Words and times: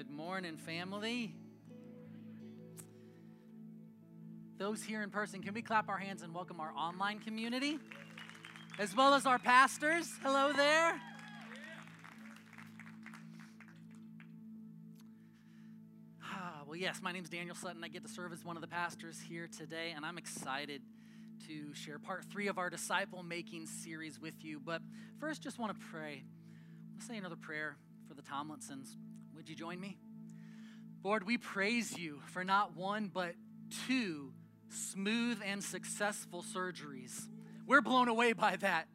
Good 0.00 0.08
morning, 0.08 0.56
family. 0.56 1.34
Those 4.56 4.82
here 4.82 5.02
in 5.02 5.10
person, 5.10 5.42
can 5.42 5.52
we 5.52 5.60
clap 5.60 5.90
our 5.90 5.98
hands 5.98 6.22
and 6.22 6.34
welcome 6.34 6.58
our 6.58 6.72
online 6.74 7.18
community? 7.18 7.78
As 8.78 8.96
well 8.96 9.12
as 9.12 9.26
our 9.26 9.38
pastors. 9.38 10.10
Hello 10.22 10.54
there. 10.54 10.98
Ah, 16.24 16.62
well, 16.66 16.76
yes, 16.76 17.00
my 17.02 17.12
name 17.12 17.24
is 17.24 17.28
Daniel 17.28 17.54
Sutton. 17.54 17.84
I 17.84 17.88
get 17.88 18.02
to 18.02 18.10
serve 18.10 18.32
as 18.32 18.42
one 18.42 18.56
of 18.56 18.62
the 18.62 18.68
pastors 18.68 19.20
here 19.20 19.50
today, 19.54 19.92
and 19.94 20.06
I'm 20.06 20.16
excited 20.16 20.80
to 21.46 21.74
share 21.74 21.98
part 21.98 22.24
three 22.24 22.48
of 22.48 22.56
our 22.56 22.70
disciple 22.70 23.22
making 23.22 23.66
series 23.66 24.18
with 24.18 24.42
you. 24.42 24.60
But 24.64 24.80
first, 25.18 25.42
just 25.42 25.58
want 25.58 25.78
to 25.78 25.86
pray. 25.92 26.22
Let's 26.94 27.06
say 27.06 27.18
another 27.18 27.36
prayer 27.36 27.76
for 28.08 28.14
the 28.14 28.22
Tomlinsons. 28.22 28.96
Would 29.36 29.48
you 29.48 29.54
join 29.54 29.80
me? 29.80 29.98
Lord, 31.02 31.26
we 31.26 31.38
praise 31.38 31.96
you 31.96 32.20
for 32.26 32.44
not 32.44 32.76
one, 32.76 33.10
but 33.12 33.34
two 33.86 34.32
smooth 34.68 35.40
and 35.44 35.62
successful 35.62 36.42
surgeries. 36.42 37.28
We're 37.66 37.80
blown 37.80 38.08
away 38.08 38.32
by 38.32 38.56
that. 38.56 38.86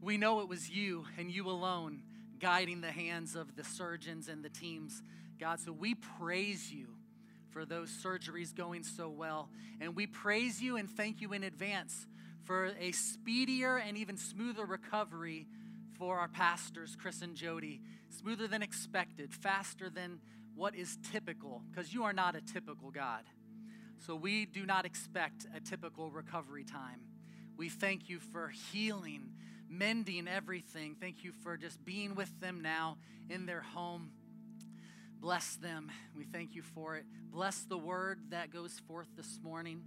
We 0.00 0.16
know 0.16 0.40
it 0.40 0.48
was 0.48 0.68
you 0.68 1.06
and 1.18 1.30
you 1.30 1.48
alone 1.48 2.02
guiding 2.40 2.80
the 2.80 2.90
hands 2.90 3.36
of 3.36 3.54
the 3.56 3.64
surgeons 3.64 4.28
and 4.28 4.42
the 4.44 4.48
teams, 4.48 5.02
God. 5.38 5.60
So 5.60 5.72
we 5.72 5.94
praise 5.94 6.72
you 6.72 6.88
for 7.50 7.64
those 7.64 7.90
surgeries 7.90 8.54
going 8.54 8.82
so 8.82 9.08
well. 9.08 9.50
And 9.80 9.94
we 9.94 10.06
praise 10.06 10.60
you 10.60 10.76
and 10.76 10.88
thank 10.88 11.20
you 11.20 11.32
in 11.32 11.42
advance 11.42 12.06
for 12.44 12.72
a 12.80 12.92
speedier 12.92 13.76
and 13.76 13.96
even 13.96 14.16
smoother 14.16 14.64
recovery 14.64 15.46
for 16.00 16.18
our 16.18 16.28
pastors, 16.28 16.96
Chris 16.96 17.20
and 17.20 17.36
Jody. 17.36 17.82
Smoother 18.08 18.48
than 18.48 18.62
expected, 18.62 19.34
faster 19.34 19.90
than 19.90 20.18
what 20.56 20.74
is 20.74 20.96
typical, 21.12 21.62
because 21.70 21.92
you 21.92 22.04
are 22.04 22.14
not 22.14 22.34
a 22.34 22.40
typical 22.40 22.90
God. 22.90 23.22
So 23.98 24.16
we 24.16 24.46
do 24.46 24.64
not 24.64 24.86
expect 24.86 25.46
a 25.54 25.60
typical 25.60 26.10
recovery 26.10 26.64
time. 26.64 27.02
We 27.58 27.68
thank 27.68 28.08
you 28.08 28.18
for 28.18 28.48
healing, 28.72 29.34
mending 29.68 30.26
everything. 30.26 30.96
Thank 30.98 31.22
you 31.22 31.32
for 31.44 31.58
just 31.58 31.84
being 31.84 32.14
with 32.14 32.40
them 32.40 32.62
now 32.62 32.96
in 33.28 33.44
their 33.44 33.60
home. 33.60 34.10
Bless 35.20 35.56
them. 35.56 35.92
We 36.16 36.24
thank 36.24 36.54
you 36.54 36.62
for 36.62 36.96
it. 36.96 37.04
Bless 37.30 37.64
the 37.64 37.76
word 37.76 38.20
that 38.30 38.50
goes 38.50 38.80
forth 38.88 39.08
this 39.18 39.38
morning. 39.42 39.82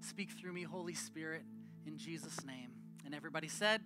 Speak 0.00 0.30
through 0.30 0.54
me, 0.54 0.62
Holy 0.62 0.94
Spirit, 0.94 1.42
in 1.86 1.98
Jesus' 1.98 2.46
name. 2.46 2.70
And 3.04 3.14
everybody 3.14 3.48
said, 3.48 3.82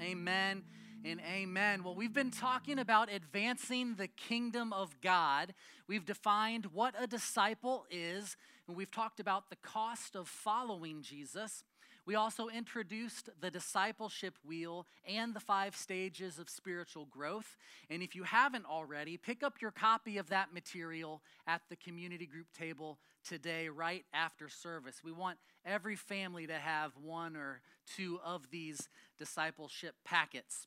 Amen 0.00 0.62
and 1.04 1.20
amen. 1.20 1.84
Well, 1.84 1.94
we've 1.94 2.12
been 2.12 2.30
talking 2.30 2.78
about 2.78 3.12
advancing 3.12 3.94
the 3.94 4.08
kingdom 4.08 4.72
of 4.72 5.00
God. 5.00 5.54
We've 5.86 6.04
defined 6.04 6.66
what 6.72 6.94
a 6.98 7.06
disciple 7.06 7.86
is, 7.90 8.36
and 8.66 8.76
we've 8.76 8.90
talked 8.90 9.20
about 9.20 9.50
the 9.50 9.56
cost 9.56 10.16
of 10.16 10.28
following 10.28 11.02
Jesus. 11.02 11.62
We 12.06 12.16
also 12.16 12.48
introduced 12.48 13.30
the 13.40 13.50
discipleship 13.50 14.34
wheel 14.44 14.86
and 15.08 15.32
the 15.32 15.40
five 15.40 15.74
stages 15.74 16.38
of 16.38 16.50
spiritual 16.50 17.06
growth. 17.06 17.56
And 17.88 18.02
if 18.02 18.14
you 18.14 18.24
haven't 18.24 18.66
already, 18.66 19.16
pick 19.16 19.42
up 19.42 19.62
your 19.62 19.70
copy 19.70 20.18
of 20.18 20.28
that 20.28 20.52
material 20.52 21.22
at 21.46 21.62
the 21.70 21.76
community 21.76 22.26
group 22.26 22.48
table 22.52 22.98
today, 23.26 23.68
right 23.70 24.04
after 24.12 24.50
service. 24.50 25.00
We 25.02 25.12
want 25.12 25.38
every 25.64 25.96
family 25.96 26.46
to 26.46 26.54
have 26.54 26.92
one 27.02 27.36
or 27.36 27.62
two 27.96 28.20
of 28.22 28.50
these 28.50 28.88
discipleship 29.18 29.94
packets. 30.04 30.66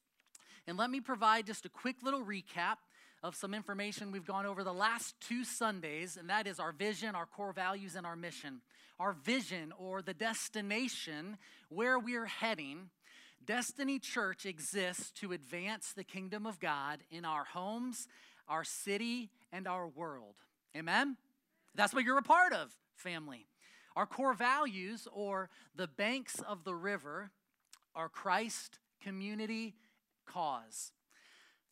And 0.66 0.76
let 0.76 0.90
me 0.90 1.00
provide 1.00 1.46
just 1.46 1.66
a 1.66 1.70
quick 1.70 1.98
little 2.04 2.24
recap 2.24 2.78
of 3.24 3.36
some 3.36 3.54
information 3.54 4.12
we've 4.12 4.26
gone 4.26 4.46
over 4.46 4.64
the 4.64 4.74
last 4.74 5.16
two 5.20 5.44
Sundays, 5.44 6.18
and 6.18 6.30
that 6.30 6.48
is 6.48 6.60
our 6.60 6.72
vision, 6.72 7.16
our 7.16 7.26
core 7.26 7.54
values, 7.54 7.96
and 7.96 8.06
our 8.06 8.16
mission. 8.16 8.62
Our 9.00 9.14
vision 9.14 9.74
or 9.78 10.02
the 10.02 10.14
destination 10.14 11.38
where 11.70 12.00
we're 12.00 12.26
heading. 12.26 12.90
Destiny 13.46 14.00
Church 14.00 14.46
exists 14.46 15.12
to 15.20 15.32
advance 15.32 15.94
the 15.94 16.04
kingdom 16.04 16.46
of 16.46 16.60
God 16.60 17.00
in 17.12 17.24
our 17.24 17.44
homes, 17.44 18.08
our 18.48 18.64
city, 18.64 19.30
and 19.52 19.68
our 19.68 19.88
world. 19.88 20.36
Amen? 20.76 21.18
That's 21.76 21.94
what 21.94 22.04
you're 22.04 22.18
a 22.18 22.24
part 22.24 22.54
of, 22.54 22.72
family. 22.96 23.46
Our 23.96 24.06
core 24.06 24.34
values, 24.34 25.08
or 25.12 25.50
the 25.76 25.88
banks 25.88 26.40
of 26.40 26.64
the 26.64 26.76
river, 26.76 27.32
are 27.96 28.10
Christ, 28.10 28.80
community, 29.02 29.76
cause. 30.26 30.92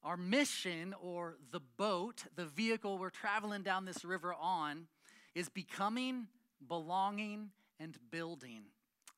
Our 0.05 0.17
mission, 0.17 0.93
or 1.01 1.35
the 1.51 1.61
boat, 1.77 2.25
the 2.35 2.45
vehicle 2.45 2.99
we're 2.99 3.09
traveling 3.09 3.63
down 3.63 3.85
this 3.85 4.05
river 4.05 4.35
on, 4.39 4.85
is 5.33 5.49
becoming, 5.49 6.27
belonging, 6.67 7.49
and 7.79 7.97
building. 8.11 8.61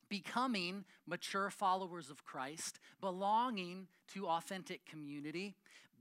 Becoming 0.08 0.86
mature 1.06 1.50
followers 1.50 2.08
of 2.08 2.24
Christ, 2.24 2.80
belonging 3.02 3.86
to 4.14 4.26
authentic 4.28 4.86
community, 4.86 5.54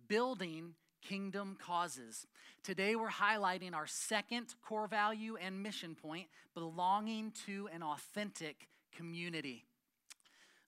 building 0.07 0.75
kingdom 1.01 1.57
causes. 1.59 2.25
Today 2.63 2.95
we're 2.95 3.09
highlighting 3.09 3.73
our 3.73 3.87
second 3.87 4.55
core 4.65 4.87
value 4.87 5.35
and 5.35 5.61
mission 5.61 5.95
point 5.95 6.27
belonging 6.53 7.33
to 7.45 7.67
an 7.73 7.83
authentic 7.83 8.69
community. 8.95 9.65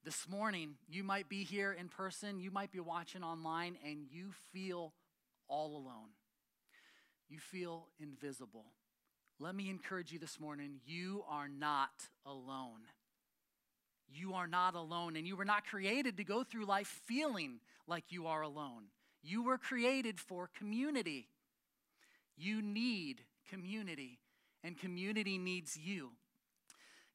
This 0.02 0.26
morning, 0.26 0.76
you 0.88 1.04
might 1.04 1.28
be 1.28 1.44
here 1.44 1.74
in 1.74 1.90
person, 1.90 2.40
you 2.40 2.50
might 2.50 2.72
be 2.72 2.80
watching 2.80 3.22
online, 3.22 3.76
and 3.84 4.06
you 4.10 4.30
feel 4.50 4.94
all 5.46 5.76
alone. 5.76 6.08
You 7.28 7.38
feel 7.38 7.86
invisible. 7.98 8.64
Let 9.38 9.54
me 9.54 9.68
encourage 9.68 10.10
you 10.10 10.18
this 10.18 10.40
morning 10.40 10.80
you 10.86 11.22
are 11.28 11.48
not 11.48 11.90
alone. 12.24 12.80
You 14.08 14.32
are 14.32 14.46
not 14.46 14.74
alone, 14.74 15.16
and 15.16 15.26
you 15.26 15.36
were 15.36 15.44
not 15.44 15.66
created 15.66 16.16
to 16.16 16.24
go 16.24 16.44
through 16.44 16.64
life 16.64 17.02
feeling 17.04 17.60
like 17.86 18.04
you 18.08 18.26
are 18.26 18.40
alone. 18.40 18.84
You 19.22 19.42
were 19.42 19.58
created 19.58 20.18
for 20.18 20.48
community. 20.56 21.28
You 22.38 22.62
need 22.62 23.20
community, 23.50 24.18
and 24.64 24.78
community 24.78 25.36
needs 25.36 25.76
you. 25.76 26.12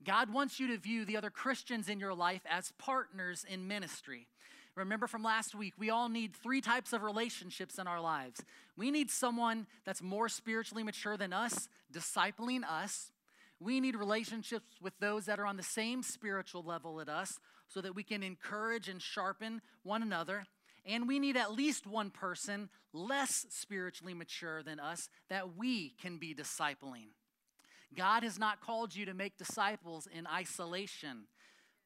God 0.03 0.31
wants 0.31 0.59
you 0.59 0.67
to 0.67 0.77
view 0.77 1.05
the 1.05 1.17
other 1.17 1.29
Christians 1.29 1.89
in 1.89 1.99
your 1.99 2.13
life 2.13 2.41
as 2.49 2.73
partners 2.77 3.45
in 3.47 3.67
ministry. 3.67 4.27
Remember 4.75 5.07
from 5.07 5.23
last 5.23 5.55
week, 5.55 5.73
we 5.77 5.89
all 5.89 6.09
need 6.09 6.35
three 6.35 6.59
types 6.59 6.91
of 6.91 7.01
relationships 7.01 7.79
in 7.79 7.87
our 7.87 8.01
lives. 8.01 8.43
We 8.75 8.91
need 8.91 9.09
someone 9.09 9.67
that's 9.85 10.01
more 10.01 10.27
spiritually 10.27 10.83
mature 10.83 11.15
than 11.15 11.31
us, 11.31 11.69
discipling 11.93 12.63
us. 12.63 13.11
We 13.59 13.79
need 13.79 13.95
relationships 13.95 14.73
with 14.81 14.93
those 14.99 15.25
that 15.25 15.39
are 15.39 15.45
on 15.45 15.55
the 15.55 15.63
same 15.63 16.03
spiritual 16.03 16.61
level 16.61 16.99
as 16.99 17.07
us 17.07 17.39
so 17.69 17.79
that 17.81 17.95
we 17.95 18.03
can 18.03 18.21
encourage 18.21 18.89
and 18.89 19.01
sharpen 19.01 19.61
one 19.83 20.03
another. 20.03 20.45
And 20.85 21.07
we 21.07 21.19
need 21.19 21.37
at 21.37 21.53
least 21.53 21.87
one 21.87 22.11
person 22.11 22.69
less 22.93 23.45
spiritually 23.49 24.13
mature 24.13 24.61
than 24.61 24.79
us 24.79 25.09
that 25.29 25.55
we 25.55 25.93
can 26.01 26.17
be 26.17 26.35
discipling. 26.35 27.07
God 27.93 28.23
has 28.23 28.39
not 28.39 28.61
called 28.61 28.95
you 28.95 29.05
to 29.05 29.13
make 29.13 29.37
disciples 29.37 30.07
in 30.07 30.27
isolation, 30.27 31.27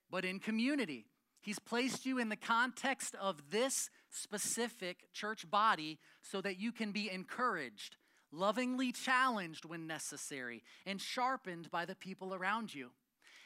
but 0.09 0.25
in 0.25 0.39
community. 0.39 1.05
He's 1.41 1.59
placed 1.59 2.05
you 2.05 2.17
in 2.19 2.29
the 2.29 2.35
context 2.35 3.15
of 3.19 3.51
this 3.51 3.89
specific 4.09 5.11
church 5.13 5.49
body 5.49 5.99
so 6.21 6.41
that 6.41 6.59
you 6.59 6.71
can 6.71 6.91
be 6.91 7.09
encouraged, 7.09 7.95
lovingly 8.31 8.91
challenged 8.91 9.65
when 9.65 9.87
necessary, 9.87 10.63
and 10.85 10.99
sharpened 10.99 11.71
by 11.71 11.85
the 11.85 11.95
people 11.95 12.33
around 12.33 12.73
you. 12.73 12.89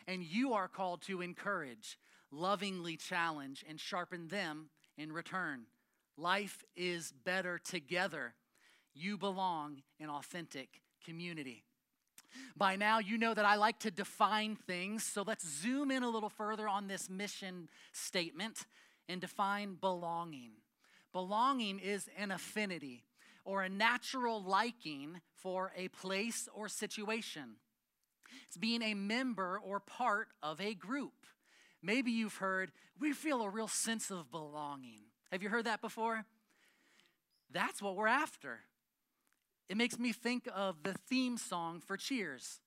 And 0.08 0.24
you 0.24 0.54
are 0.54 0.68
called 0.68 1.02
to 1.04 1.22
encourage, 1.22 1.98
lovingly 2.32 2.98
challenge, 2.98 3.64
and 3.68 3.80
sharpen 3.80 4.28
them 4.28 4.70
in 4.98 5.12
return. 5.12 5.66
Life 6.18 6.64
is 6.76 7.14
better 7.26 7.60
together. 7.60 8.34
You 8.94 9.18
belong 9.18 9.82
in 10.00 10.10
authentic 10.10 10.82
community. 11.06 11.64
By 12.56 12.76
now, 12.76 13.00
you 13.00 13.18
know 13.18 13.34
that 13.34 13.46
I 13.46 13.56
like 13.56 13.80
to 13.80 13.92
define 13.92 14.56
things, 14.56 15.04
so 15.04 15.24
let's 15.26 15.48
zoom 15.48 15.92
in 15.92 16.04
a 16.04 16.10
little 16.10 16.30
further 16.30 16.68
on 16.68 16.88
this 16.88 17.10
mission 17.10 17.70
statement 17.92 18.66
and 19.10 19.20
define 19.20 19.76
belonging. 19.80 20.52
Belonging 21.12 21.80
is 21.80 22.10
an 22.18 22.32
affinity 22.32 23.04
or 23.46 23.62
a 23.62 23.70
natural 23.70 24.42
liking 24.42 25.22
for 25.36 25.72
a 25.76 25.88
place 25.90 26.48
or 26.54 26.68
situation. 26.70 27.56
It's 28.48 28.58
being 28.58 28.82
a 28.82 28.94
member 28.94 29.60
or 29.64 29.80
part 29.80 30.30
of 30.42 30.60
a 30.62 30.74
group. 30.74 31.14
Maybe 31.82 32.12
you've 32.12 32.38
heard, 32.38 32.72
we 33.00 33.14
feel 33.14 33.42
a 33.42 33.50
real 33.50 33.68
sense 33.68 34.10
of 34.10 34.32
belonging. 34.32 35.02
Have 35.32 35.44
you 35.44 35.50
heard 35.50 35.66
that 35.66 35.82
before? 35.82 36.26
That's 37.52 37.82
what 37.82 37.96
we're 37.96 38.08
after. 38.08 38.62
It 39.70 39.78
makes 39.78 39.98
me 39.98 40.12
think 40.12 40.48
of 40.54 40.84
the 40.84 40.94
theme 40.94 41.38
song 41.38 41.80
for 41.80 41.98
Cheers. 41.98 42.60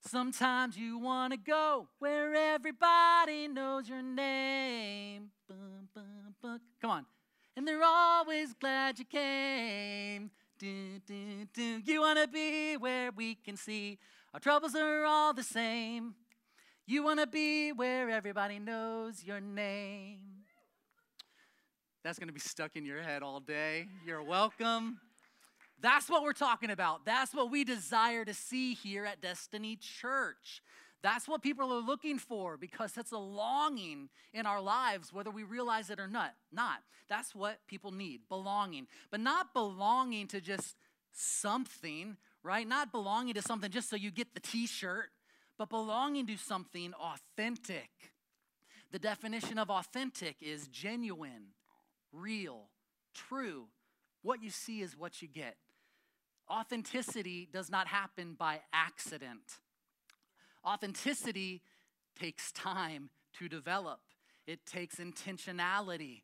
Sometimes 0.00 0.76
you 0.76 0.98
want 0.98 1.32
to 1.32 1.36
go 1.36 1.88
where 1.98 2.34
everybody 2.34 3.48
knows 3.48 3.88
your 3.88 4.02
name. 4.02 5.30
Bum, 5.48 5.88
bum, 5.94 6.34
bum. 6.40 6.60
Come 6.80 6.90
on. 6.90 7.06
And 7.56 7.66
they're 7.66 7.82
always 7.82 8.54
glad 8.54 8.98
you 8.98 9.04
came. 9.04 10.30
do, 10.58 11.00
do, 11.06 11.46
do. 11.52 11.80
You 11.84 12.00
want 12.00 12.18
to 12.18 12.28
be 12.28 12.76
where 12.76 13.10
we 13.10 13.34
can 13.34 13.56
see 13.56 13.98
our 14.36 14.40
troubles 14.40 14.74
are 14.74 15.04
all 15.04 15.32
the 15.32 15.42
same. 15.42 16.14
You 16.86 17.02
want 17.02 17.20
to 17.20 17.26
be 17.26 17.72
where 17.72 18.10
everybody 18.10 18.58
knows 18.58 19.24
your 19.24 19.40
name. 19.40 20.44
That's 22.04 22.18
going 22.18 22.28
to 22.28 22.34
be 22.34 22.40
stuck 22.40 22.76
in 22.76 22.84
your 22.84 23.02
head 23.02 23.22
all 23.22 23.40
day. 23.40 23.88
You're 24.06 24.22
welcome. 24.22 25.00
That's 25.80 26.08
what 26.08 26.22
we're 26.22 26.32
talking 26.32 26.70
about. 26.70 27.04
That's 27.04 27.34
what 27.34 27.50
we 27.50 27.64
desire 27.64 28.24
to 28.24 28.34
see 28.34 28.74
here 28.74 29.04
at 29.04 29.20
Destiny 29.20 29.76
Church. 29.76 30.62
That's 31.02 31.28
what 31.28 31.42
people 31.42 31.72
are 31.72 31.80
looking 31.80 32.18
for 32.18 32.56
because 32.56 32.92
that's 32.92 33.12
a 33.12 33.18
longing 33.18 34.08
in 34.32 34.46
our 34.46 34.60
lives, 34.60 35.12
whether 35.12 35.30
we 35.30 35.44
realize 35.44 35.90
it 35.90 36.00
or 36.00 36.08
not. 36.08 36.34
Not. 36.50 36.82
That's 37.08 37.34
what 37.34 37.58
people 37.68 37.92
need 37.92 38.22
belonging. 38.28 38.86
But 39.10 39.20
not 39.20 39.52
belonging 39.52 40.26
to 40.28 40.40
just 40.40 40.76
something, 41.12 42.16
right? 42.42 42.66
Not 42.66 42.90
belonging 42.90 43.34
to 43.34 43.42
something 43.42 43.70
just 43.70 43.90
so 43.90 43.96
you 43.96 44.10
get 44.10 44.34
the 44.34 44.40
t 44.40 44.66
shirt, 44.66 45.10
but 45.58 45.68
belonging 45.68 46.26
to 46.26 46.36
something 46.36 46.92
authentic. 46.94 47.90
The 48.90 48.98
definition 48.98 49.58
of 49.58 49.70
authentic 49.70 50.36
is 50.40 50.68
genuine, 50.68 51.48
real, 52.12 52.70
true. 53.14 53.66
What 54.22 54.42
you 54.42 54.50
see 54.50 54.80
is 54.80 54.96
what 54.96 55.22
you 55.22 55.28
get. 55.28 55.56
Authenticity 56.50 57.48
does 57.52 57.70
not 57.70 57.88
happen 57.88 58.34
by 58.38 58.60
accident. 58.72 59.58
Authenticity 60.64 61.62
takes 62.18 62.52
time 62.52 63.10
to 63.38 63.48
develop, 63.48 64.00
it 64.46 64.64
takes 64.64 64.96
intentionality. 64.96 66.22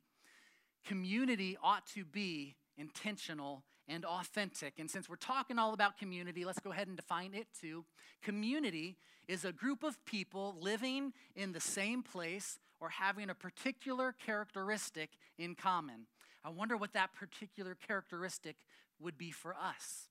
Community 0.86 1.56
ought 1.62 1.86
to 1.88 2.04
be 2.04 2.56
intentional 2.76 3.62
and 3.86 4.04
authentic. 4.04 4.74
And 4.78 4.90
since 4.90 5.08
we're 5.08 5.16
talking 5.16 5.58
all 5.58 5.74
about 5.74 5.98
community, 5.98 6.44
let's 6.44 6.60
go 6.60 6.72
ahead 6.72 6.88
and 6.88 6.96
define 6.96 7.34
it 7.34 7.46
too. 7.60 7.84
Community 8.22 8.96
is 9.28 9.44
a 9.44 9.52
group 9.52 9.82
of 9.82 10.04
people 10.04 10.56
living 10.60 11.12
in 11.36 11.52
the 11.52 11.60
same 11.60 12.02
place 12.02 12.58
or 12.80 12.88
having 12.88 13.30
a 13.30 13.34
particular 13.34 14.14
characteristic 14.24 15.10
in 15.38 15.54
common. 15.54 16.06
I 16.44 16.50
wonder 16.50 16.76
what 16.76 16.92
that 16.94 17.14
particular 17.14 17.76
characteristic 17.86 18.56
would 18.98 19.16
be 19.16 19.30
for 19.30 19.54
us. 19.54 20.08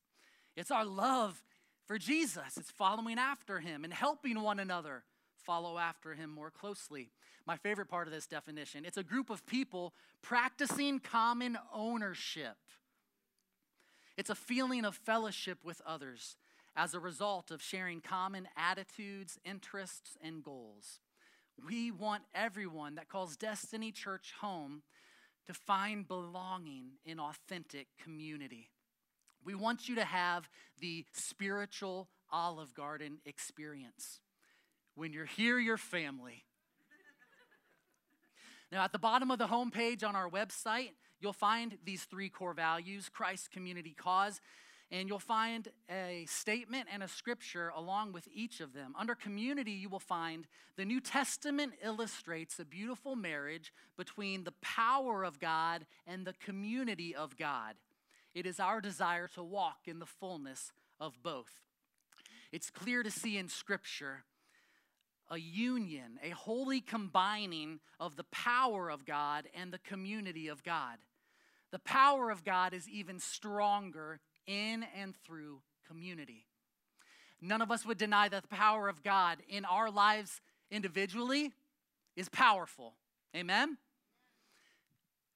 It's 0.56 0.72
our 0.72 0.86
love 0.86 1.44
for 1.86 1.98
Jesus. 1.98 2.58
It's 2.58 2.72
following 2.72 3.18
after 3.18 3.60
him 3.60 3.84
and 3.84 3.94
helping 3.94 4.42
one 4.42 4.60
another 4.60 5.04
follow 5.36 5.78
after 5.78 6.14
him 6.14 6.30
more 6.30 6.52
closely. 6.52 7.10
My 7.46 7.58
favorite 7.58 7.90
part 7.90 8.08
of 8.08 8.14
this 8.14 8.28
definition 8.28 8.86
it's 8.86 8.98
a 8.98 9.04
group 9.04 9.30
of 9.30 9.46
people 9.46 9.94
practicing 10.22 11.00
common 11.00 11.58
ownership. 11.74 12.58
It's 14.18 14.30
a 14.30 14.36
feeling 14.36 14.86
of 14.86 14.96
fellowship 14.96 15.60
with 15.64 15.82
others 15.86 16.36
as 16.76 16.94
a 16.94 17.00
result 17.00 17.52
of 17.52 17.62
sharing 17.62 18.02
common 18.02 18.48
attitudes, 18.56 19.40
interests, 19.44 20.18
and 20.22 20.44
goals. 20.44 21.00
We 21.68 21.92
want 21.92 22.24
everyone 22.34 22.96
that 22.96 23.10
calls 23.10 23.36
Destiny 23.36 23.92
Church 23.92 24.34
home 24.40 24.84
to 25.48 25.54
find 25.54 26.08
belonging 26.08 26.92
in 27.06 27.20
authentic 27.20 27.88
community. 28.02 28.70
We 29.44 29.56
want 29.56 29.90
you 29.90 29.96
to 29.96 30.06
have 30.06 30.50
the 30.80 31.06
spiritual 31.14 32.10
Olive 32.32 32.74
Garden 32.74 33.18
experience. 33.26 34.20
When 34.96 35.14
you're 35.14 35.26
here, 35.26 35.60
your 35.60 35.78
family. 35.78 36.46
Now, 38.72 38.86
at 38.86 38.94
the 38.94 39.00
bottom 39.00 39.32
of 39.32 39.38
the 39.38 39.48
homepage 39.48 40.02
on 40.02 40.16
our 40.16 40.30
website, 40.30 40.92
you'll 41.20 41.34
find 41.34 41.78
these 41.84 42.06
three 42.06 42.30
core 42.30 42.54
values 42.54 43.10
Christ, 43.10 43.52
community, 43.52 43.94
cause. 43.98 44.40
And 44.92 45.08
you'll 45.08 45.20
find 45.20 45.70
a 45.90 46.26
statement 46.28 46.88
and 46.92 47.02
a 47.02 47.08
scripture 47.08 47.72
along 47.76 48.12
with 48.12 48.28
each 48.34 48.60
of 48.60 48.74
them. 48.74 48.94
Under 49.00 49.16
community, 49.16 49.72
you 49.72 49.88
will 49.88 50.00
find 50.00 50.48
the 50.76 50.84
New 50.84 51.00
Testament 51.00 51.74
illustrates 51.82 52.60
a 52.60 52.66
beautiful 52.66 53.16
marriage 53.16 53.72
between 53.96 54.44
the 54.44 54.52
power 54.62 55.24
of 55.24 55.40
God 55.40 55.86
and 56.06 56.26
the 56.26 56.34
community 56.34 57.16
of 57.16 57.38
God. 57.38 57.76
It 58.34 58.46
is 58.46 58.60
our 58.60 58.82
desire 58.82 59.28
to 59.30 59.44
walk 59.44 59.80
in 59.86 60.00
the 60.00 60.06
fullness 60.06 60.72
of 61.00 61.22
both. 61.22 61.62
It's 62.52 62.70
clear 62.70 63.04
to 63.04 63.12
see 63.12 63.38
in 63.38 63.48
Scripture 63.48 64.24
a 65.30 65.38
union, 65.38 66.20
a 66.22 66.32
holy 66.32 66.82
combining 66.82 67.80
of 68.00 68.18
the 68.18 68.26
power 68.26 68.90
of 68.92 69.06
God 69.06 69.48
and 69.56 69.72
the 69.72 69.80
community 69.80 70.50
of 70.50 70.64
God. 70.64 70.98
The 71.72 71.80
power 71.80 72.30
of 72.30 72.44
God 72.44 72.74
is 72.74 72.90
even 72.90 73.18
stronger 73.20 74.20
in 74.46 74.86
and 75.00 75.16
through 75.16 75.62
community. 75.88 76.46
None 77.42 77.62
of 77.62 77.72
us 77.72 77.86
would 77.86 77.98
deny 77.98 78.28
that 78.28 78.44
the 78.44 78.56
power 78.56 78.90
of 78.90 79.04
God 79.04 79.38
in 79.48 79.64
our 79.66 79.90
lives 79.90 80.42
individually 80.70 81.54
is 82.16 82.30
powerful. 82.30 82.96
Amen? 83.36 83.78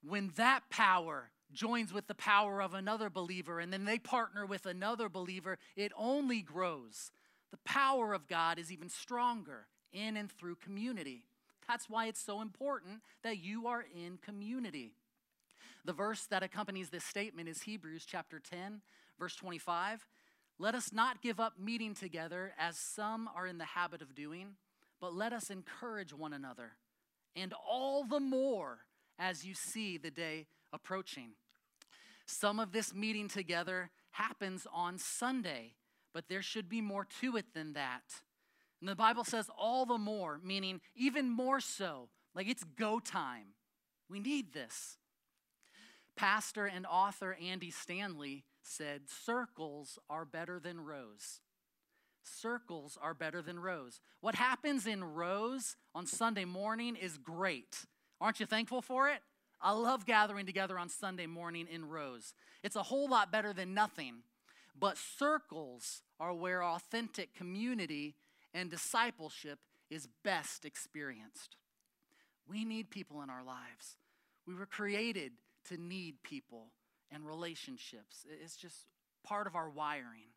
When 0.04 0.32
that 0.36 0.70
power 0.70 1.32
joins 1.54 1.94
with 1.94 2.08
the 2.08 2.16
power 2.16 2.62
of 2.62 2.74
another 2.74 3.10
believer 3.10 3.60
and 3.60 3.72
then 3.72 3.86
they 3.86 4.00
partner 4.00 4.46
with 4.46 4.66
another 4.66 5.10
believer, 5.10 5.58
it 5.76 5.92
only 5.98 6.42
grows. 6.42 7.12
The 7.52 7.58
power 7.66 8.14
of 8.14 8.28
God 8.28 8.60
is 8.60 8.72
even 8.72 8.90
stronger 8.90 9.68
in 9.94 10.18
and 10.18 10.32
through 10.32 10.56
community. 10.56 11.24
That's 11.68 11.90
why 11.90 12.08
it's 12.08 12.24
so 12.24 12.42
important 12.42 13.02
that 13.24 13.38
you 13.38 13.68
are 13.68 13.84
in 13.84 14.18
community. 14.18 14.94
The 15.86 15.94
verse 15.94 16.26
that 16.30 16.44
accompanies 16.44 16.90
this 16.90 17.06
statement 17.06 17.48
is 17.48 17.62
Hebrews 17.62 18.06
chapter 18.06 18.40
10, 18.40 18.82
verse 19.20 19.36
25. 19.36 20.08
Let 20.58 20.74
us 20.76 20.92
not 20.94 21.22
give 21.22 21.40
up 21.40 21.54
meeting 21.60 21.94
together 21.94 22.54
as 22.58 22.78
some 22.78 23.30
are 23.36 23.46
in 23.46 23.58
the 23.58 23.66
habit 23.66 24.02
of 24.02 24.16
doing, 24.16 24.56
but 25.02 25.14
let 25.14 25.34
us 25.34 25.50
encourage 25.50 26.14
one 26.14 26.34
another, 26.34 26.72
and 27.36 27.54
all 27.70 28.06
the 28.06 28.20
more 28.20 28.80
as 29.20 29.46
you 29.46 29.54
see 29.54 29.98
the 29.98 30.12
day 30.12 30.48
approaching. 30.76 31.32
Some 32.28 32.60
of 32.60 32.72
this 32.72 32.94
meeting 32.94 33.28
together 33.28 33.90
happens 34.12 34.68
on 34.72 34.98
Sunday, 34.98 35.74
but 36.14 36.26
there 36.30 36.42
should 36.42 36.70
be 36.70 36.82
more 36.82 37.08
to 37.22 37.38
it 37.38 37.54
than 37.54 37.74
that. 37.74 38.04
And 38.82 38.90
the 38.90 38.96
Bible 38.96 39.24
says 39.24 39.50
all 39.58 39.86
the 39.86 39.98
more, 39.98 40.40
meaning 40.44 40.82
even 40.96 41.30
more 41.30 41.60
so, 41.60 42.10
like 42.36 42.48
it's 42.48 42.64
go 42.64 43.00
time. 43.00 43.48
We 44.10 44.20
need 44.20 44.54
this. 44.54 44.98
Pastor 46.16 46.66
and 46.66 46.86
author 46.86 47.38
Andy 47.42 47.72
Stanley 47.72 48.44
said, 48.62 49.10
Circles 49.10 50.00
are 50.10 50.26
better 50.26 50.60
than 50.60 50.80
rows. 50.80 51.42
Circles 52.24 52.98
are 53.02 53.14
better 53.14 53.42
than 53.42 53.60
rows. 53.60 54.00
What 54.22 54.36
happens 54.36 54.88
in 54.88 55.04
rows 55.04 55.76
on 55.94 56.08
Sunday 56.08 56.46
morning 56.46 56.96
is 56.96 57.18
great. 57.18 57.86
Aren't 58.20 58.40
you 58.40 58.46
thankful 58.46 58.82
for 58.82 59.10
it? 59.10 59.20
I 59.66 59.72
love 59.72 60.06
gathering 60.06 60.46
together 60.46 60.78
on 60.78 60.90
Sunday 60.90 61.26
morning 61.26 61.68
in 61.72 61.90
rows. 61.90 62.36
It's 62.64 62.76
a 62.76 62.84
whole 62.84 63.10
lot 63.10 63.32
better 63.32 63.52
than 63.52 63.74
nothing. 63.74 64.18
But 64.80 65.00
circles 65.00 66.04
are 66.20 66.36
where 66.36 66.64
authentic 66.64 67.34
community 67.34 68.14
and 68.54 68.70
discipleship 68.70 69.58
is 69.90 70.08
best 70.24 70.66
experienced. 70.66 71.56
We 72.48 72.64
need 72.64 72.92
people 72.92 73.24
in 73.24 73.32
our 73.32 73.44
lives. 73.44 73.98
We 74.46 74.54
were 74.54 74.68
created 74.68 75.32
to 75.70 75.78
need 75.78 76.22
people 76.22 76.68
and 77.12 77.26
relationships. 77.26 78.24
It's 78.44 78.56
just 78.56 78.86
part 79.24 79.48
of 79.48 79.56
our 79.56 79.72
wiring. 79.72 80.30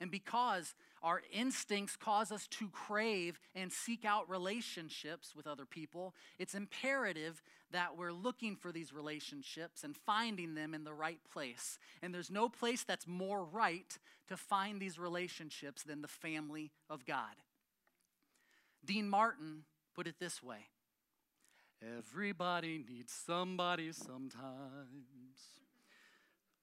And 0.00 0.10
because 0.10 0.74
our 1.02 1.22
instincts 1.32 1.96
cause 1.96 2.30
us 2.30 2.46
to 2.48 2.68
crave 2.68 3.40
and 3.54 3.72
seek 3.72 4.04
out 4.04 4.28
relationships 4.28 5.34
with 5.34 5.46
other 5.46 5.64
people, 5.64 6.14
it's 6.38 6.54
imperative 6.54 7.42
that 7.70 7.96
we're 7.96 8.12
looking 8.12 8.56
for 8.56 8.72
these 8.72 8.92
relationships 8.92 9.84
and 9.84 9.96
finding 9.96 10.54
them 10.54 10.74
in 10.74 10.84
the 10.84 10.92
right 10.92 11.20
place. 11.32 11.78
And 12.02 12.12
there's 12.12 12.30
no 12.30 12.48
place 12.48 12.84
that's 12.84 13.06
more 13.06 13.44
right 13.44 13.96
to 14.28 14.36
find 14.36 14.80
these 14.80 14.98
relationships 14.98 15.82
than 15.82 16.02
the 16.02 16.08
family 16.08 16.72
of 16.90 17.06
God. 17.06 17.36
Dean 18.84 19.08
Martin 19.08 19.64
put 19.94 20.06
it 20.06 20.16
this 20.20 20.42
way 20.42 20.66
Everybody 21.98 22.84
needs 22.88 23.12
somebody 23.12 23.92
sometimes. 23.92 24.40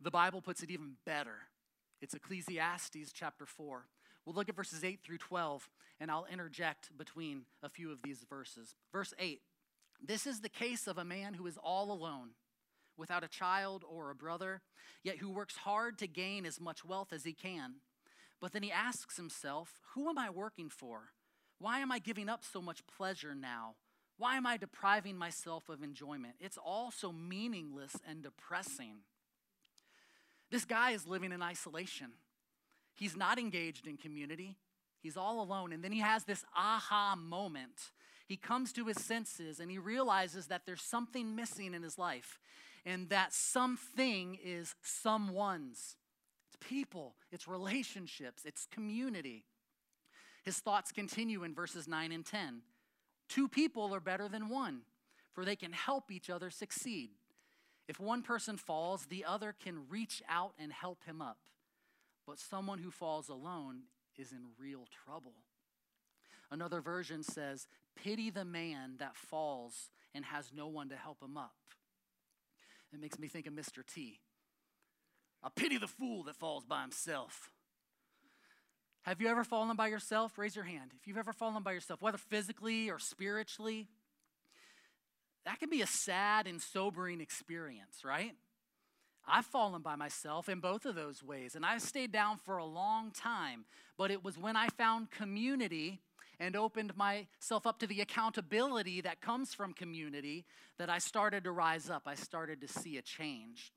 The 0.02 0.12
Bible 0.12 0.42
puts 0.42 0.64
it 0.64 0.72
even 0.72 0.94
better. 1.06 1.38
It's 2.04 2.14
Ecclesiastes 2.14 3.14
chapter 3.14 3.46
4. 3.46 3.86
We'll 4.26 4.36
look 4.36 4.50
at 4.50 4.58
verses 4.58 4.84
8 4.84 5.00
through 5.02 5.20
12, 5.20 5.70
and 6.02 6.12
I'll 6.12 6.28
interject 6.30 6.90
between 6.98 7.44
a 7.64 7.70
few 7.70 7.94
of 7.94 8.02
these 8.02 8.26
verses. 8.30 8.76
Verse 8.92 9.14
8 9.18 9.40
This 10.06 10.28
is 10.28 10.42
the 10.42 10.50
case 10.50 10.86
of 10.86 10.98
a 10.98 11.06
man 11.06 11.36
who 11.36 11.48
is 11.48 11.58
all 11.58 11.94
alone, 11.94 12.32
without 12.98 13.24
a 13.24 13.30
child 13.30 13.86
or 13.90 14.10
a 14.10 14.16
brother, 14.16 14.62
yet 15.02 15.20
who 15.20 15.32
works 15.32 15.56
hard 15.56 15.98
to 16.00 16.08
gain 16.08 16.46
as 16.46 16.60
much 16.60 16.84
wealth 16.84 17.14
as 17.14 17.24
he 17.24 17.32
can. 17.32 17.76
But 18.42 18.52
then 18.52 18.64
he 18.64 18.72
asks 18.72 19.16
himself, 19.16 19.80
Who 19.94 20.10
am 20.10 20.18
I 20.18 20.30
working 20.30 20.70
for? 20.70 21.14
Why 21.58 21.80
am 21.80 21.90
I 21.90 22.00
giving 22.00 22.28
up 22.28 22.44
so 22.44 22.62
much 22.62 22.86
pleasure 22.86 23.34
now? 23.34 23.76
Why 24.18 24.36
am 24.36 24.46
I 24.46 24.58
depriving 24.58 25.16
myself 25.16 25.70
of 25.70 25.82
enjoyment? 25.82 26.34
It's 26.42 26.58
all 26.58 26.92
so 26.92 27.14
meaningless 27.14 27.96
and 28.06 28.22
depressing. 28.22 29.04
This 30.54 30.66
guy 30.66 30.92
is 30.92 31.08
living 31.08 31.32
in 31.32 31.42
isolation. 31.42 32.12
He's 32.94 33.18
not 33.18 33.40
engaged 33.40 33.88
in 33.88 33.98
community. 33.98 34.56
He's 35.02 35.18
all 35.18 35.42
alone. 35.42 35.74
And 35.74 35.84
then 35.84 35.92
he 35.92 36.02
has 36.02 36.26
this 36.26 36.46
aha 36.56 37.16
moment. 37.20 37.90
He 38.28 38.38
comes 38.38 38.72
to 38.74 38.86
his 38.86 39.02
senses 39.02 39.60
and 39.60 39.72
he 39.72 39.80
realizes 39.80 40.46
that 40.48 40.68
there's 40.68 40.84
something 40.84 41.36
missing 41.36 41.74
in 41.74 41.82
his 41.82 41.98
life, 41.98 42.40
and 42.86 43.10
that 43.10 43.34
something 43.34 44.38
is 44.46 44.76
someone's. 44.84 45.96
It's 46.50 46.70
people, 46.70 47.16
it's 47.32 47.48
relationships, 47.48 48.44
it's 48.46 48.68
community. 48.68 49.46
His 50.46 50.60
thoughts 50.60 50.92
continue 50.92 51.44
in 51.44 51.56
verses 51.56 51.88
9 51.88 52.12
and 52.12 52.24
10. 52.24 52.62
Two 53.28 53.48
people 53.48 53.96
are 53.96 54.00
better 54.00 54.28
than 54.28 54.50
one, 54.50 54.82
for 55.34 55.46
they 55.46 55.56
can 55.56 55.72
help 55.72 56.12
each 56.12 56.30
other 56.30 56.52
succeed. 56.52 57.10
If 57.88 58.00
one 58.00 58.22
person 58.22 58.58
falls, 58.58 59.06
the 59.06 59.26
other 59.26 59.54
can 59.58 59.90
reach 59.90 60.22
out 60.30 60.54
and 60.58 60.72
help 60.72 61.04
him 61.06 61.22
up. 61.22 61.38
But 62.26 62.40
someone 62.40 62.80
who 62.80 62.92
falls 62.92 63.30
alone 63.30 63.84
is 64.18 64.32
in 64.32 64.46
real 64.58 64.88
trouble. 65.06 65.34
Another 66.50 66.82
version 66.82 67.24
says, 67.24 67.68
Pity 67.96 68.30
the 68.30 68.46
man 68.46 68.96
that 69.00 69.16
falls 69.16 69.90
and 70.14 70.24
has 70.26 70.52
no 70.56 70.68
one 70.68 70.90
to 70.90 70.96
help 70.96 71.22
him 71.22 71.38
up. 71.38 71.56
It 72.94 73.00
makes 73.00 73.20
me 73.20 73.28
think 73.28 73.48
of 73.48 73.54
Mr. 73.54 73.86
T. 73.86 74.20
I 75.44 75.50
pity 75.54 75.78
the 75.78 75.88
fool 75.88 76.24
that 76.24 76.36
falls 76.36 76.64
by 76.64 76.82
himself. 76.84 77.52
Have 79.02 79.20
you 79.20 79.28
ever 79.28 79.44
fallen 79.44 79.76
by 79.76 79.88
yourself? 79.88 80.38
Raise 80.38 80.56
your 80.56 80.64
hand. 80.64 80.92
If 80.96 81.08
you've 81.08 81.18
ever 81.18 81.34
fallen 81.34 81.64
by 81.64 81.74
yourself, 81.74 82.02
whether 82.02 82.18
physically 82.18 82.90
or 82.90 83.00
spiritually, 83.00 83.90
that 85.46 85.60
can 85.60 85.70
be 85.70 85.82
a 85.82 85.88
sad 85.88 86.48
and 86.48 86.62
sobering 86.62 87.22
experience, 87.22 88.04
right? 88.06 88.36
I've 89.28 89.46
fallen 89.46 89.82
by 89.82 89.96
myself 89.96 90.50
in 90.50 90.60
both 90.60 90.86
of 90.86 90.96
those 90.96 91.24
ways, 91.24 91.56
and 91.56 91.66
I've 91.66 91.82
stayed 91.82 92.12
down 92.12 92.38
for 92.38 92.58
a 92.58 92.66
long 92.66 93.12
time. 93.12 93.66
But 93.98 94.12
it 94.12 94.24
was 94.24 94.38
when 94.38 94.56
I 94.56 94.68
found 94.68 95.12
community 95.12 96.02
and 96.40 96.56
opened 96.56 96.96
myself 96.98 97.66
up 97.66 97.80
to 97.80 97.88
the 97.88 98.02
accountability 98.02 99.02
that 99.02 99.22
comes 99.22 99.54
from 99.54 99.74
community 99.74 100.46
that 100.78 100.90
I 100.90 100.98
started 100.98 101.44
to 101.46 101.52
rise 101.52 101.90
up. 101.90 102.04
I 102.06 102.16
started 102.16 102.60
to 102.62 102.68
see 102.68 102.98
a 102.98 103.02
change 103.02 103.72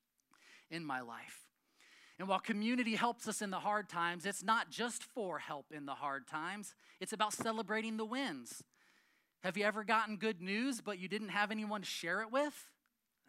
in 0.70 0.84
my 0.84 1.00
life. 1.00 1.46
And 2.18 2.28
while 2.28 2.40
community 2.40 2.96
helps 2.96 3.28
us 3.28 3.42
in 3.42 3.50
the 3.50 3.60
hard 3.60 3.88
times, 3.88 4.24
it's 4.24 4.42
not 4.42 4.70
just 4.70 5.04
for 5.04 5.38
help 5.38 5.66
in 5.70 5.84
the 5.86 5.94
hard 5.94 6.26
times, 6.26 6.74
it's 6.98 7.12
about 7.12 7.34
celebrating 7.34 7.98
the 7.98 8.06
wins. 8.06 8.64
Have 9.46 9.56
you 9.56 9.64
ever 9.64 9.84
gotten 9.84 10.16
good 10.16 10.42
news, 10.42 10.80
but 10.80 10.98
you 10.98 11.06
didn't 11.06 11.28
have 11.28 11.52
anyone 11.52 11.80
to 11.80 11.86
share 11.86 12.20
it 12.20 12.32
with? 12.32 12.66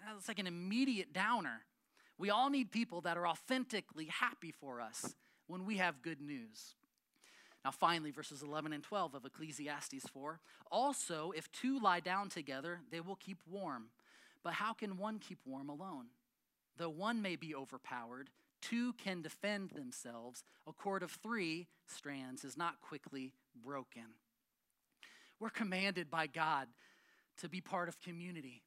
That's 0.04 0.28
like 0.28 0.40
an 0.40 0.48
immediate 0.48 1.14
downer. 1.14 1.62
We 2.18 2.32
all 2.32 2.50
need 2.50 2.72
people 2.72 3.02
that 3.02 3.18
are 3.18 3.28
authentically 3.28 4.06
happy 4.06 4.52
for 4.52 4.82
us 4.82 5.14
when 5.46 5.64
we 5.64 5.78
have 5.78 6.02
good 6.02 6.20
news. 6.20 6.74
Now, 7.64 7.70
finally, 7.70 8.10
verses 8.10 8.42
11 8.42 8.74
and 8.74 8.84
12 8.84 9.14
of 9.14 9.26
Ecclesiastes 9.26 10.08
4 10.12 10.40
also, 10.72 11.34
if 11.36 11.52
two 11.52 11.80
lie 11.80 12.00
down 12.00 12.30
together, 12.30 12.80
they 12.90 13.00
will 13.00 13.18
keep 13.18 13.38
warm. 13.48 13.90
But 14.44 14.54
how 14.54 14.74
can 14.74 14.98
one 14.98 15.20
keep 15.20 15.38
warm 15.46 15.70
alone? 15.70 16.08
Though 16.78 16.90
one 16.90 17.22
may 17.22 17.36
be 17.36 17.54
overpowered, 17.54 18.32
two 18.60 18.94
can 18.94 19.22
defend 19.22 19.70
themselves. 19.70 20.44
A 20.66 20.74
cord 20.74 21.04
of 21.04 21.12
three 21.12 21.68
strands 21.86 22.44
is 22.44 22.58
not 22.58 22.82
quickly 22.82 23.34
broken. 23.64 24.16
We're 25.40 25.50
commanded 25.50 26.10
by 26.10 26.28
God 26.28 26.68
to 27.40 27.50
be 27.50 27.62
part 27.62 27.90
of 27.90 28.02
community 28.02 28.64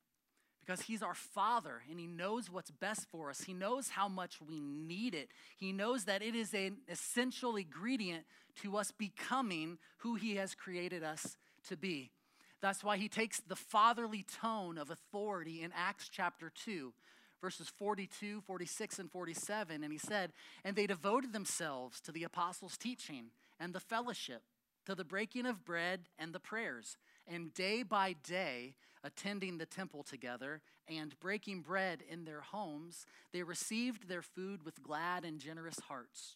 because 0.65 0.83
He's 0.83 1.03
our 1.03 1.15
Father 1.15 1.83
and 1.91 1.99
He 1.99 2.07
knows 2.07 2.51
what's 2.51 2.71
best 2.71 3.07
for 3.11 3.31
us. 3.31 3.43
He 3.43 3.53
knows 3.53 3.89
how 3.89 4.09
much 4.09 4.39
we 4.41 4.61
need 4.61 5.15
it. 5.15 5.29
He 5.57 5.73
knows 5.73 6.05
that 6.05 6.23
it 6.23 6.35
is 6.35 6.55
an 6.55 6.79
essential 6.89 7.57
ingredient 7.57 8.25
to 8.63 8.77
us 8.77 8.93
becoming 8.93 9.79
who 9.99 10.15
He 10.15 10.37
has 10.37 10.55
created 10.55 11.03
us 11.03 11.37
to 11.69 11.77
be. 11.77 12.13
That's 12.61 12.85
why 12.85 12.99
He 12.99 13.09
takes 13.09 13.41
the 13.41 13.57
fatherly 13.57 14.25
tone 14.41 14.79
of 14.79 14.91
authority 14.91 15.63
in 15.63 15.73
Acts 15.75 16.09
chapter 16.09 16.53
2 16.65 16.93
verses 17.41 17.69
42, 17.79 18.43
46, 18.43 18.99
and 18.99 19.11
47. 19.11 19.83
And 19.83 19.93
he 19.93 19.99
said, 19.99 20.33
And 20.65 20.77
they 20.77 20.87
devoted 20.87 21.33
themselves 21.33 22.01
to 22.03 22.13
the 22.13 22.25
apostles' 22.25 22.77
teaching 22.77 23.31
and 23.59 23.73
the 23.73 23.81
fellowship, 23.81 24.43
to 24.91 24.97
the 24.97 25.05
breaking 25.05 25.47
of 25.47 25.65
bread 25.65 26.01
and 26.19 26.33
the 26.33 26.41
prayers. 26.41 26.97
And 27.29 27.55
day 27.55 27.85
by 27.85 28.13
day, 28.25 28.75
attending 29.05 29.57
the 29.57 29.67
temple 29.67 30.03
together 30.03 30.63
and 30.89 31.19
breaking 31.21 31.61
bread 31.61 32.03
in 32.11 32.25
their 32.25 32.41
homes, 32.41 33.07
they 33.33 33.45
received 33.45 34.09
their 34.09 34.21
food 34.21 34.65
with 34.65 34.83
glad 34.83 35.25
and 35.25 35.39
generous 35.39 35.79
hearts, 35.87 36.35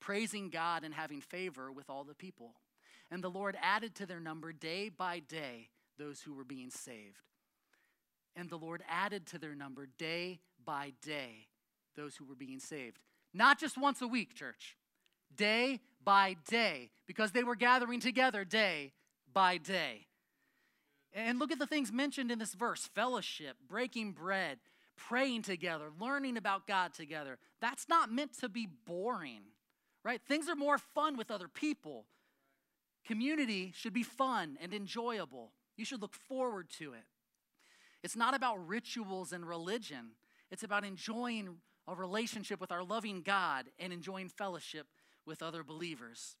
praising 0.00 0.50
God 0.50 0.84
and 0.84 0.92
having 0.92 1.22
favor 1.22 1.72
with 1.72 1.88
all 1.88 2.04
the 2.04 2.14
people. 2.14 2.56
And 3.10 3.24
the 3.24 3.30
Lord 3.30 3.56
added 3.62 3.94
to 3.96 4.06
their 4.06 4.20
number 4.20 4.52
day 4.52 4.90
by 4.90 5.20
day 5.20 5.70
those 5.98 6.20
who 6.20 6.34
were 6.34 6.44
being 6.44 6.68
saved. 6.68 7.24
And 8.36 8.50
the 8.50 8.58
Lord 8.58 8.82
added 8.86 9.26
to 9.28 9.38
their 9.38 9.54
number 9.54 9.88
day 9.96 10.40
by 10.62 10.92
day 11.00 11.46
those 11.96 12.16
who 12.16 12.26
were 12.26 12.34
being 12.34 12.60
saved. 12.60 12.98
Not 13.32 13.58
just 13.58 13.78
once 13.78 14.02
a 14.02 14.06
week, 14.06 14.34
church, 14.34 14.76
day 15.34 15.80
by 16.04 16.36
day, 16.48 16.90
because 17.06 17.32
they 17.32 17.44
were 17.44 17.56
gathering 17.56 18.00
together 18.00 18.44
day 18.44 18.92
by 19.32 19.58
day. 19.58 20.06
And 21.12 21.38
look 21.38 21.52
at 21.52 21.58
the 21.58 21.66
things 21.66 21.92
mentioned 21.92 22.30
in 22.30 22.38
this 22.38 22.54
verse 22.54 22.88
fellowship, 22.94 23.56
breaking 23.68 24.12
bread, 24.12 24.58
praying 24.96 25.42
together, 25.42 25.90
learning 26.00 26.36
about 26.36 26.66
God 26.66 26.94
together. 26.94 27.38
That's 27.60 27.88
not 27.88 28.10
meant 28.10 28.38
to 28.40 28.48
be 28.48 28.68
boring, 28.86 29.42
right? 30.04 30.20
Things 30.26 30.48
are 30.48 30.56
more 30.56 30.78
fun 30.78 31.16
with 31.16 31.30
other 31.30 31.48
people. 31.48 32.06
Community 33.06 33.72
should 33.74 33.92
be 33.92 34.02
fun 34.02 34.56
and 34.60 34.72
enjoyable. 34.72 35.52
You 35.76 35.84
should 35.84 36.00
look 36.00 36.14
forward 36.14 36.70
to 36.78 36.92
it. 36.92 37.04
It's 38.02 38.16
not 38.16 38.34
about 38.34 38.66
rituals 38.66 39.32
and 39.32 39.46
religion, 39.46 40.12
it's 40.50 40.64
about 40.64 40.84
enjoying 40.84 41.56
a 41.88 41.94
relationship 41.94 42.60
with 42.60 42.70
our 42.70 42.84
loving 42.84 43.22
God 43.22 43.66
and 43.78 43.92
enjoying 43.92 44.28
fellowship 44.28 44.86
with 45.26 45.42
other 45.42 45.62
believers. 45.62 46.36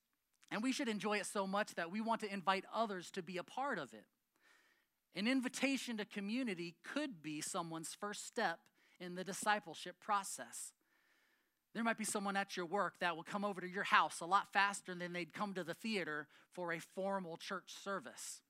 And 0.50 0.62
we 0.62 0.72
should 0.72 0.88
enjoy 0.88 1.18
it 1.18 1.26
so 1.26 1.46
much 1.46 1.74
that 1.76 1.90
we 1.90 2.00
want 2.00 2.20
to 2.20 2.32
invite 2.32 2.64
others 2.74 3.10
to 3.12 3.22
be 3.22 3.38
a 3.38 3.42
part 3.42 3.78
of 3.78 3.92
it. 3.94 4.04
An 5.14 5.26
invitation 5.26 5.96
to 5.98 6.04
community 6.04 6.74
could 6.84 7.22
be 7.22 7.40
someone's 7.40 7.94
first 7.98 8.26
step 8.26 8.58
in 9.00 9.14
the 9.14 9.24
discipleship 9.24 9.96
process. 10.00 10.72
There 11.74 11.84
might 11.84 11.98
be 11.98 12.04
someone 12.04 12.36
at 12.36 12.56
your 12.56 12.66
work 12.66 12.94
that 13.00 13.16
will 13.16 13.22
come 13.22 13.44
over 13.44 13.60
to 13.60 13.68
your 13.68 13.84
house 13.84 14.20
a 14.20 14.26
lot 14.26 14.52
faster 14.52 14.94
than 14.94 15.12
they'd 15.12 15.32
come 15.32 15.54
to 15.54 15.64
the 15.64 15.74
theater 15.74 16.28
for 16.52 16.72
a 16.72 16.78
formal 16.78 17.36
church 17.36 17.74
service. 17.82 18.42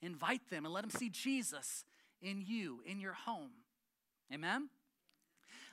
Invite 0.00 0.48
them 0.50 0.64
and 0.64 0.72
let 0.72 0.82
them 0.82 0.90
see 0.90 1.10
Jesus 1.10 1.84
in 2.20 2.42
you, 2.46 2.80
in 2.86 2.98
your 2.98 3.12
home. 3.12 3.50
Amen? 4.32 4.70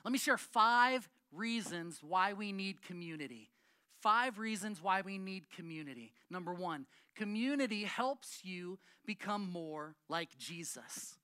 Let 0.04 0.12
me 0.12 0.18
share 0.18 0.38
five 0.38 1.08
reasons 1.32 2.00
why 2.02 2.32
we 2.32 2.52
need 2.52 2.82
community. 2.82 3.50
Five 4.00 4.38
reasons 4.38 4.82
why 4.82 5.02
we 5.02 5.18
need 5.18 5.50
community. 5.50 6.12
Number 6.30 6.54
one, 6.54 6.86
community 7.14 7.84
helps 7.84 8.40
you 8.42 8.78
become 9.06 9.50
more 9.50 9.94
like 10.08 10.38
Jesus. 10.38 11.16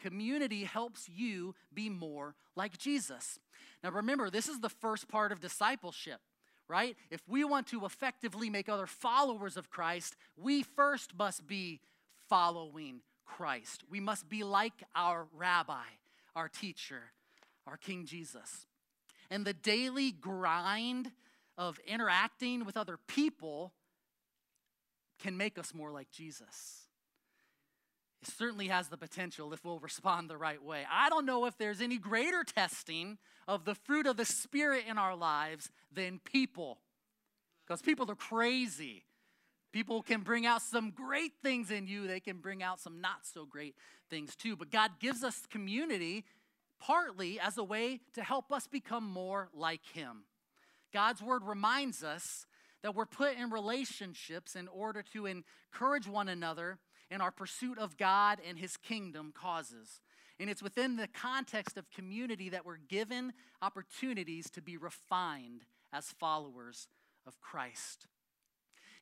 Community 0.00 0.64
helps 0.64 1.08
you 1.08 1.54
be 1.72 1.88
more 1.88 2.34
like 2.56 2.78
Jesus. 2.78 3.38
Now, 3.84 3.90
remember, 3.90 4.30
this 4.30 4.48
is 4.48 4.60
the 4.60 4.68
first 4.68 5.08
part 5.08 5.30
of 5.30 5.40
discipleship, 5.40 6.20
right? 6.68 6.96
If 7.10 7.20
we 7.28 7.44
want 7.44 7.66
to 7.68 7.84
effectively 7.84 8.50
make 8.50 8.68
other 8.68 8.86
followers 8.86 9.56
of 9.56 9.70
Christ, 9.70 10.16
we 10.36 10.62
first 10.62 11.16
must 11.16 11.46
be 11.46 11.80
following 12.28 13.02
Christ. 13.24 13.84
We 13.88 14.00
must 14.00 14.28
be 14.28 14.42
like 14.42 14.84
our 14.96 15.26
rabbi, 15.36 15.84
our 16.34 16.48
teacher, 16.48 17.12
our 17.66 17.76
King 17.76 18.06
Jesus. 18.06 18.66
And 19.30 19.44
the 19.44 19.52
daily 19.52 20.10
grind 20.10 21.12
of 21.60 21.78
interacting 21.86 22.64
with 22.64 22.78
other 22.78 22.96
people 23.06 23.74
can 25.18 25.36
make 25.36 25.58
us 25.58 25.74
more 25.74 25.92
like 25.92 26.10
Jesus. 26.10 26.86
It 28.22 28.28
certainly 28.28 28.68
has 28.68 28.88
the 28.88 28.96
potential 28.96 29.52
if 29.52 29.62
we'll 29.62 29.78
respond 29.78 30.30
the 30.30 30.38
right 30.38 30.62
way. 30.62 30.86
I 30.90 31.10
don't 31.10 31.26
know 31.26 31.44
if 31.44 31.58
there's 31.58 31.82
any 31.82 31.98
greater 31.98 32.44
testing 32.44 33.18
of 33.46 33.66
the 33.66 33.74
fruit 33.74 34.06
of 34.06 34.16
the 34.16 34.24
Spirit 34.24 34.84
in 34.88 34.96
our 34.96 35.14
lives 35.14 35.70
than 35.92 36.18
people, 36.24 36.78
because 37.66 37.82
people 37.82 38.10
are 38.10 38.16
crazy. 38.16 39.04
People 39.70 40.02
can 40.02 40.22
bring 40.22 40.46
out 40.46 40.62
some 40.62 40.90
great 40.90 41.32
things 41.42 41.70
in 41.70 41.86
you, 41.86 42.06
they 42.06 42.20
can 42.20 42.38
bring 42.38 42.62
out 42.62 42.80
some 42.80 43.02
not 43.02 43.26
so 43.26 43.44
great 43.44 43.74
things 44.08 44.34
too. 44.34 44.56
But 44.56 44.70
God 44.70 44.92
gives 44.98 45.22
us 45.22 45.42
community 45.50 46.24
partly 46.80 47.38
as 47.38 47.58
a 47.58 47.64
way 47.64 48.00
to 48.14 48.22
help 48.22 48.50
us 48.50 48.66
become 48.66 49.04
more 49.04 49.50
like 49.52 49.84
Him. 49.92 50.24
God's 50.92 51.22
word 51.22 51.42
reminds 51.44 52.02
us 52.02 52.46
that 52.82 52.94
we're 52.94 53.06
put 53.06 53.36
in 53.36 53.50
relationships 53.50 54.56
in 54.56 54.68
order 54.68 55.02
to 55.12 55.26
encourage 55.26 56.06
one 56.06 56.28
another 56.28 56.78
in 57.10 57.20
our 57.20 57.30
pursuit 57.30 57.78
of 57.78 57.96
God 57.96 58.38
and 58.46 58.58
his 58.58 58.76
kingdom 58.76 59.32
causes. 59.34 60.00
And 60.38 60.48
it's 60.48 60.62
within 60.62 60.96
the 60.96 61.08
context 61.08 61.76
of 61.76 61.90
community 61.90 62.48
that 62.48 62.64
we're 62.64 62.78
given 62.78 63.32
opportunities 63.60 64.48
to 64.50 64.62
be 64.62 64.76
refined 64.76 65.64
as 65.92 66.12
followers 66.12 66.88
of 67.26 67.40
Christ. 67.40 68.06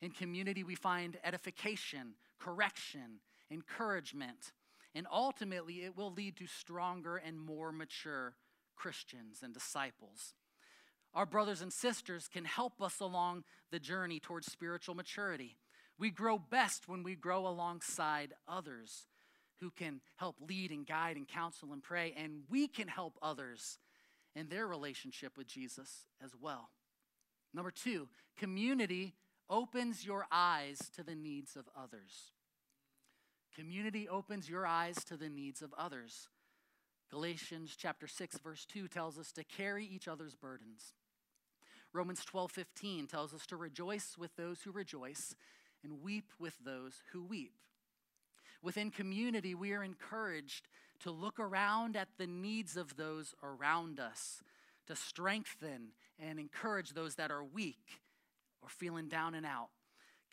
In 0.00 0.10
community, 0.10 0.64
we 0.64 0.74
find 0.74 1.18
edification, 1.22 2.14
correction, 2.38 3.20
encouragement, 3.50 4.52
and 4.94 5.06
ultimately 5.12 5.84
it 5.84 5.96
will 5.96 6.12
lead 6.12 6.36
to 6.36 6.46
stronger 6.46 7.16
and 7.16 7.38
more 7.38 7.72
mature 7.72 8.34
Christians 8.74 9.40
and 9.42 9.52
disciples. 9.52 10.34
Our 11.14 11.26
brothers 11.26 11.62
and 11.62 11.72
sisters 11.72 12.28
can 12.28 12.44
help 12.44 12.80
us 12.80 13.00
along 13.00 13.44
the 13.70 13.78
journey 13.78 14.20
towards 14.20 14.50
spiritual 14.50 14.94
maturity. 14.94 15.56
We 15.98 16.10
grow 16.10 16.38
best 16.38 16.88
when 16.88 17.02
we 17.02 17.16
grow 17.16 17.46
alongside 17.46 18.34
others 18.46 19.06
who 19.60 19.70
can 19.70 20.00
help 20.16 20.36
lead 20.40 20.70
and 20.70 20.86
guide 20.86 21.16
and 21.16 21.26
counsel 21.26 21.72
and 21.72 21.82
pray, 21.82 22.14
and 22.16 22.42
we 22.48 22.68
can 22.68 22.88
help 22.88 23.18
others 23.20 23.78
in 24.36 24.48
their 24.48 24.66
relationship 24.66 25.36
with 25.36 25.48
Jesus 25.48 26.04
as 26.22 26.30
well. 26.40 26.70
Number 27.52 27.70
two, 27.70 28.08
community 28.36 29.14
opens 29.50 30.04
your 30.04 30.26
eyes 30.30 30.78
to 30.94 31.02
the 31.02 31.14
needs 31.14 31.56
of 31.56 31.68
others. 31.76 32.32
Community 33.56 34.08
opens 34.08 34.48
your 34.48 34.66
eyes 34.66 35.02
to 35.04 35.16
the 35.16 35.28
needs 35.28 35.62
of 35.62 35.74
others. 35.76 36.28
Galatians 37.10 37.74
chapter 37.76 38.06
6 38.06 38.38
verse 38.38 38.66
2 38.66 38.86
tells 38.86 39.18
us 39.18 39.32
to 39.32 39.42
carry 39.42 39.84
each 39.84 40.06
other's 40.06 40.34
burdens. 40.34 40.92
Romans 41.92 42.24
12:15 42.24 43.06
tells 43.06 43.32
us 43.32 43.46
to 43.46 43.56
rejoice 43.56 44.16
with 44.18 44.36
those 44.36 44.62
who 44.62 44.70
rejoice 44.70 45.34
and 45.82 46.02
weep 46.02 46.32
with 46.38 46.58
those 46.58 47.02
who 47.12 47.22
weep. 47.22 47.54
Within 48.62 48.90
community, 48.90 49.54
we 49.54 49.72
are 49.72 49.84
encouraged 49.84 50.68
to 51.00 51.10
look 51.10 51.38
around 51.38 51.96
at 51.96 52.08
the 52.18 52.26
needs 52.26 52.76
of 52.76 52.96
those 52.96 53.34
around 53.42 54.00
us, 54.00 54.42
to 54.86 54.96
strengthen 54.96 55.92
and 56.18 56.40
encourage 56.40 56.90
those 56.90 57.14
that 57.14 57.30
are 57.30 57.44
weak 57.44 58.00
or 58.62 58.68
feeling 58.68 59.08
down 59.08 59.34
and 59.34 59.46
out. 59.46 59.70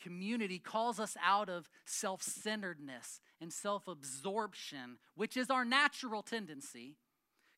Community 0.02 0.60
calls 0.60 1.00
us 1.00 1.16
out 1.24 1.50
of 1.50 1.70
self 1.86 2.22
centeredness 2.22 3.22
and 3.40 3.54
self 3.54 3.88
absorption, 3.88 4.98
which 5.16 5.38
is 5.38 5.50
our 5.50 5.64
natural 5.64 6.22
tendency. 6.22 6.98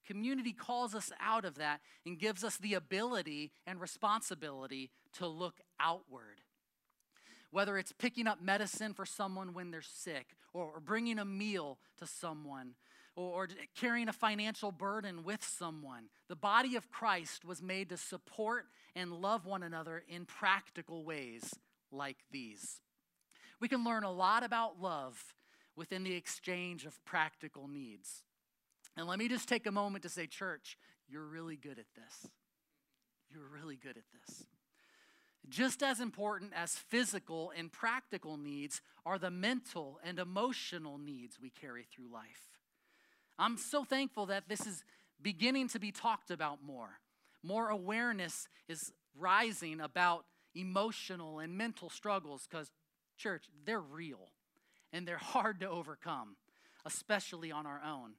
Community 0.08 0.54
calls 0.54 0.96
us 0.96 1.12
out 1.22 1.44
of 1.44 1.56
that 1.56 1.82
and 2.06 2.18
gives 2.18 2.44
us 2.44 2.58
the 2.58 2.74
ability 2.76 3.52
and 3.66 3.82
responsibility 3.82 4.90
to 5.14 5.28
look 5.28 5.60
outward. 5.80 6.42
Whether 7.52 7.78
it's 7.78 7.92
picking 7.92 8.26
up 8.26 8.42
medicine 8.42 8.94
for 8.94 9.06
someone 9.06 9.54
when 9.54 9.70
they're 9.70 9.82
sick, 9.82 10.28
or, 10.54 10.80
bringing 10.80 11.20
a 11.20 11.26
meal 11.26 11.78
to 11.98 12.08
someone, 12.08 12.76
or 13.16 13.50
carrying 13.76 14.08
a 14.08 14.14
financial 14.14 14.72
burden 14.72 15.24
with 15.24 15.44
someone, 15.44 16.06
the 16.30 16.36
body 16.36 16.76
of 16.76 16.90
Christ 16.90 17.44
was 17.44 17.62
made 17.62 17.90
to 17.90 17.98
support 17.98 18.66
and 18.96 19.12
love 19.12 19.46
one 19.46 19.64
another 19.64 20.04
in 20.08 20.26
practical 20.26 21.04
ways 21.04 21.54
like 21.92 22.18
these. 22.32 22.80
We 23.60 23.68
can 23.68 23.84
learn 23.84 24.04
a 24.04 24.12
lot 24.12 24.44
about 24.44 24.82
love 24.82 25.36
within 25.76 26.04
the 26.04 26.16
exchange 26.16 26.86
of 26.86 27.04
practical 27.06 27.68
needs. 27.68 28.24
And 28.98 29.08
let 29.08 29.20
me 29.20 29.30
just 29.30 29.48
take 29.48 29.68
a 29.68 29.72
moment 29.72 30.02
to 30.04 30.10
say, 30.10 30.26
church, 30.26 30.76
you're 31.08 31.26
really 31.26 31.56
good 31.56 31.78
at 31.78 31.86
this. 31.96 32.32
You're 33.30 33.48
really 33.48 33.78
good 33.78 33.96
at 33.96 34.04
this. 34.12 34.46
Just 35.48 35.84
as 35.84 36.02
important 36.02 36.52
as 36.56 36.76
physical 36.76 37.54
and 37.56 37.72
practical 37.72 38.38
needs 38.38 38.82
are 39.06 39.20
the 39.20 39.30
mental 39.30 40.00
and 40.04 40.18
emotional 40.18 40.98
needs 40.98 41.40
we 41.40 41.52
carry 41.52 41.84
through 41.84 42.12
life. 42.12 42.50
I'm 43.38 43.56
so 43.58 43.84
thankful 43.84 44.26
that 44.26 44.50
this 44.50 44.66
is 44.66 44.84
beginning 45.22 45.70
to 45.70 45.80
be 45.80 45.92
talked 45.92 46.32
about 46.32 46.64
more. 46.66 47.00
More 47.44 47.70
awareness 47.70 48.50
is 48.68 48.92
rising 49.16 49.80
about 49.80 50.26
emotional 50.56 51.40
and 51.40 51.56
mental 51.56 51.90
struggles 51.90 52.48
because, 52.50 52.72
church, 53.16 53.46
they're 53.64 53.80
real 53.80 54.32
and 54.92 55.08
they're 55.08 55.18
hard 55.22 55.60
to 55.60 55.70
overcome, 55.70 56.36
especially 56.84 57.52
on 57.52 57.68
our 57.68 57.82
own. 57.86 58.14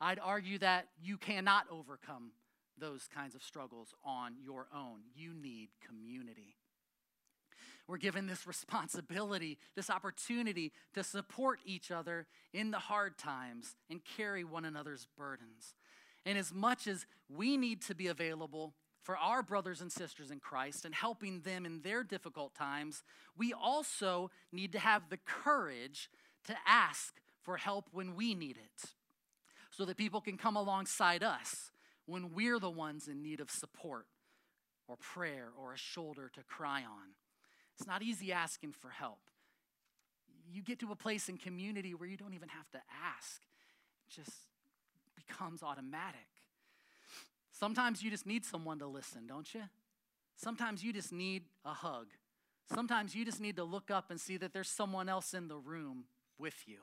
I'd 0.00 0.18
argue 0.18 0.58
that 0.58 0.88
you 1.02 1.16
cannot 1.16 1.66
overcome 1.70 2.32
those 2.78 3.08
kinds 3.14 3.34
of 3.34 3.42
struggles 3.42 3.94
on 4.04 4.34
your 4.42 4.66
own. 4.74 5.00
You 5.14 5.32
need 5.32 5.68
community. 5.86 6.56
We're 7.86 7.98
given 7.98 8.26
this 8.26 8.46
responsibility, 8.46 9.58
this 9.76 9.90
opportunity 9.90 10.72
to 10.94 11.04
support 11.04 11.60
each 11.64 11.90
other 11.90 12.26
in 12.52 12.70
the 12.70 12.78
hard 12.78 13.18
times 13.18 13.76
and 13.90 14.00
carry 14.16 14.44
one 14.44 14.64
another's 14.64 15.06
burdens. 15.16 15.74
And 16.26 16.38
as 16.38 16.52
much 16.52 16.86
as 16.86 17.06
we 17.28 17.56
need 17.56 17.82
to 17.82 17.94
be 17.94 18.06
available 18.06 18.74
for 19.02 19.18
our 19.18 19.42
brothers 19.42 19.82
and 19.82 19.92
sisters 19.92 20.30
in 20.30 20.40
Christ 20.40 20.86
and 20.86 20.94
helping 20.94 21.40
them 21.40 21.66
in 21.66 21.82
their 21.82 22.02
difficult 22.02 22.54
times, 22.54 23.02
we 23.36 23.52
also 23.52 24.30
need 24.50 24.72
to 24.72 24.78
have 24.78 25.10
the 25.10 25.18
courage 25.18 26.08
to 26.46 26.56
ask 26.66 27.20
for 27.42 27.58
help 27.58 27.90
when 27.92 28.14
we 28.14 28.34
need 28.34 28.56
it 28.56 28.94
so 29.76 29.84
that 29.84 29.96
people 29.96 30.20
can 30.20 30.36
come 30.36 30.56
alongside 30.56 31.22
us 31.22 31.70
when 32.06 32.32
we're 32.32 32.58
the 32.58 32.70
ones 32.70 33.08
in 33.08 33.22
need 33.22 33.40
of 33.40 33.50
support 33.50 34.06
or 34.86 34.96
prayer 34.96 35.48
or 35.60 35.72
a 35.72 35.78
shoulder 35.78 36.30
to 36.34 36.42
cry 36.44 36.80
on. 36.80 37.14
It's 37.76 37.86
not 37.86 38.02
easy 38.02 38.32
asking 38.32 38.72
for 38.72 38.90
help. 38.90 39.18
You 40.52 40.62
get 40.62 40.78
to 40.80 40.92
a 40.92 40.96
place 40.96 41.28
in 41.28 41.38
community 41.38 41.94
where 41.94 42.08
you 42.08 42.16
don't 42.16 42.34
even 42.34 42.50
have 42.50 42.70
to 42.72 42.78
ask, 43.16 43.40
it 44.06 44.14
just 44.14 44.36
becomes 45.16 45.62
automatic. 45.62 46.28
Sometimes 47.50 48.02
you 48.02 48.10
just 48.10 48.26
need 48.26 48.44
someone 48.44 48.78
to 48.78 48.86
listen, 48.86 49.26
don't 49.26 49.52
you? 49.54 49.62
Sometimes 50.36 50.84
you 50.84 50.92
just 50.92 51.12
need 51.12 51.44
a 51.64 51.72
hug. 51.72 52.08
Sometimes 52.72 53.14
you 53.14 53.24
just 53.24 53.40
need 53.40 53.56
to 53.56 53.64
look 53.64 53.90
up 53.90 54.10
and 54.10 54.20
see 54.20 54.36
that 54.36 54.52
there's 54.52 54.68
someone 54.68 55.08
else 55.08 55.34
in 55.34 55.48
the 55.48 55.56
room 55.56 56.04
with 56.38 56.54
you. 56.66 56.78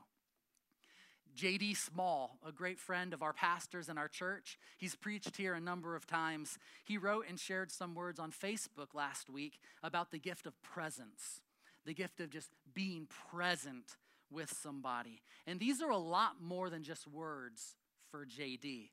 J.D. 1.36 1.74
Small, 1.76 2.38
a 2.46 2.52
great 2.52 2.80
friend 2.80 3.14
of 3.14 3.24
our 3.24 3.34
pastors 3.34 3.90
and 3.90 3.98
our 3.98 4.08
church, 4.08 4.60
he's 4.78 4.96
preached 4.96 5.38
here 5.38 5.54
a 5.54 5.60
number 5.60 5.96
of 5.96 6.06
times. 6.06 6.58
He 6.84 6.98
wrote 6.98 7.26
and 7.28 7.40
shared 7.40 7.72
some 7.72 7.96
words 7.96 8.20
on 8.20 8.32
Facebook 8.32 8.94
last 8.94 9.30
week 9.30 9.60
about 9.84 10.12
the 10.12 10.20
gift 10.20 10.46
of 10.46 10.62
presence, 10.62 11.42
the 11.86 11.94
gift 11.94 12.20
of 12.20 12.30
just 12.30 12.50
being 12.74 13.08
present 13.32 13.98
with 14.30 14.52
somebody. 14.52 15.22
And 15.46 15.60
these 15.60 15.82
are 15.82 15.90
a 15.90 15.98
lot 15.98 16.42
more 16.42 16.70
than 16.70 16.84
just 16.84 17.08
words 17.08 17.76
for 18.10 18.26
JD. 18.26 18.90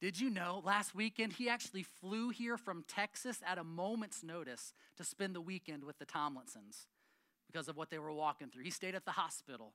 Did 0.00 0.20
you 0.20 0.30
know 0.30 0.60
last 0.64 0.96
weekend 0.96 1.34
he 1.34 1.48
actually 1.48 1.84
flew 1.84 2.30
here 2.30 2.56
from 2.56 2.84
Texas 2.88 3.38
at 3.46 3.58
a 3.58 3.64
moment's 3.64 4.24
notice 4.24 4.72
to 4.96 5.04
spend 5.04 5.34
the 5.34 5.40
weekend 5.40 5.84
with 5.84 5.98
the 5.98 6.06
Tomlinsons 6.06 6.86
because 7.46 7.68
of 7.68 7.76
what 7.76 7.90
they 7.90 8.00
were 8.00 8.12
walking 8.12 8.48
through? 8.48 8.64
He 8.64 8.70
stayed 8.70 8.96
at 8.96 9.04
the 9.04 9.12
hospital. 9.12 9.74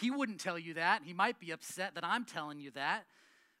He 0.00 0.10
wouldn't 0.10 0.40
tell 0.40 0.58
you 0.58 0.74
that. 0.74 1.02
He 1.04 1.12
might 1.12 1.38
be 1.38 1.50
upset 1.50 1.94
that 1.94 2.04
I'm 2.04 2.24
telling 2.24 2.58
you 2.58 2.70
that. 2.72 3.04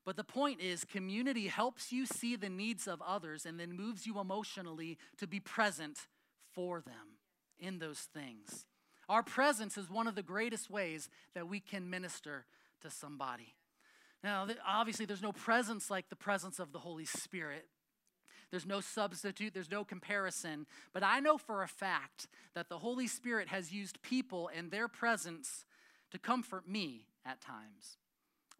But 0.06 0.16
the 0.16 0.24
point 0.24 0.60
is, 0.60 0.84
community 0.84 1.48
helps 1.48 1.92
you 1.92 2.06
see 2.06 2.34
the 2.34 2.48
needs 2.48 2.88
of 2.88 3.02
others 3.02 3.44
and 3.44 3.60
then 3.60 3.76
moves 3.76 4.06
you 4.06 4.18
emotionally 4.18 4.96
to 5.18 5.26
be 5.26 5.40
present 5.40 5.98
for 6.54 6.80
them 6.80 7.18
in 7.58 7.78
those 7.78 8.08
things. 8.14 8.64
Our 9.08 9.22
presence 9.22 9.76
is 9.76 9.90
one 9.90 10.06
of 10.06 10.14
the 10.14 10.22
greatest 10.22 10.70
ways 10.70 11.10
that 11.34 11.48
we 11.48 11.60
can 11.60 11.90
minister 11.90 12.46
to 12.80 12.90
somebody. 12.90 13.54
Now, 14.24 14.46
obviously, 14.66 15.04
there's 15.04 15.22
no 15.22 15.32
presence 15.32 15.90
like 15.90 16.08
the 16.08 16.16
presence 16.16 16.58
of 16.58 16.72
the 16.72 16.78
Holy 16.78 17.04
Spirit. 17.04 17.66
There's 18.50 18.66
no 18.66 18.80
substitute, 18.80 19.54
there's 19.54 19.70
no 19.70 19.84
comparison. 19.84 20.66
But 20.92 21.02
I 21.04 21.20
know 21.20 21.38
for 21.38 21.62
a 21.62 21.68
fact 21.68 22.26
that 22.54 22.68
the 22.68 22.78
Holy 22.78 23.06
Spirit 23.06 23.48
has 23.48 23.72
used 23.72 24.02
people 24.02 24.50
and 24.54 24.70
their 24.70 24.88
presence 24.88 25.64
to 26.10 26.18
comfort 26.18 26.68
me 26.68 27.06
at 27.24 27.40
times. 27.40 27.98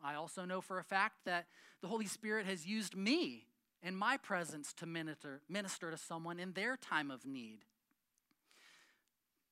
I 0.02 0.14
also 0.14 0.44
know 0.44 0.60
for 0.60 0.78
a 0.78 0.84
fact 0.84 1.24
that 1.26 1.46
the 1.82 1.88
Holy 1.88 2.06
Spirit 2.06 2.46
has 2.46 2.66
used 2.66 2.96
me 2.96 3.46
and 3.82 3.96
my 3.96 4.16
presence 4.16 4.72
to 4.74 4.86
minister, 4.86 5.40
minister 5.48 5.90
to 5.90 5.96
someone 5.96 6.38
in 6.38 6.52
their 6.52 6.76
time 6.76 7.10
of 7.10 7.26
need. 7.26 7.60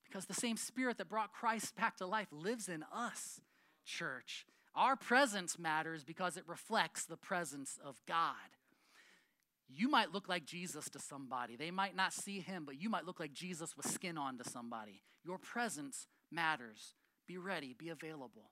Because 0.04 0.26
the 0.26 0.34
same 0.34 0.56
Spirit 0.56 0.98
that 0.98 1.08
brought 1.08 1.32
Christ 1.32 1.76
back 1.76 1.96
to 1.98 2.06
life 2.06 2.28
lives 2.30 2.68
in 2.68 2.84
us, 2.94 3.40
church. 3.84 4.46
Our 4.74 4.96
presence 4.96 5.58
matters 5.58 6.04
because 6.04 6.36
it 6.36 6.44
reflects 6.46 7.04
the 7.04 7.16
presence 7.16 7.78
of 7.84 8.00
God. 8.06 8.34
You 9.68 9.90
might 9.90 10.12
look 10.12 10.28
like 10.28 10.46
Jesus 10.46 10.88
to 10.90 10.98
somebody. 10.98 11.56
They 11.56 11.70
might 11.70 11.94
not 11.94 12.14
see 12.14 12.40
him, 12.40 12.64
but 12.64 12.80
you 12.80 12.88
might 12.88 13.04
look 13.04 13.20
like 13.20 13.34
Jesus 13.34 13.76
with 13.76 13.86
skin 13.86 14.16
on 14.16 14.38
to 14.38 14.48
somebody. 14.48 15.02
Your 15.24 15.36
presence 15.36 16.06
matters. 16.30 16.94
Be 17.28 17.36
ready, 17.36 17.74
be 17.78 17.90
available. 17.90 18.50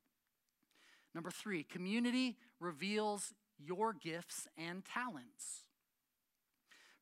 Number 1.14 1.30
three, 1.30 1.64
community 1.64 2.36
reveals 2.60 3.32
your 3.58 3.94
gifts 3.94 4.46
and 4.58 4.84
talents. 4.84 5.64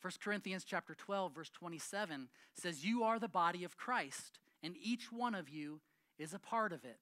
1 0.00 0.12
Corinthians 0.22 0.64
chapter 0.64 0.94
12, 0.94 1.34
verse 1.34 1.50
27 1.50 2.28
says, 2.54 2.84
You 2.84 3.02
are 3.02 3.18
the 3.18 3.28
body 3.28 3.64
of 3.64 3.76
Christ, 3.76 4.38
and 4.62 4.76
each 4.80 5.10
one 5.10 5.34
of 5.34 5.48
you 5.48 5.80
is 6.16 6.32
a 6.32 6.38
part 6.38 6.72
of 6.72 6.84
it. 6.84 6.98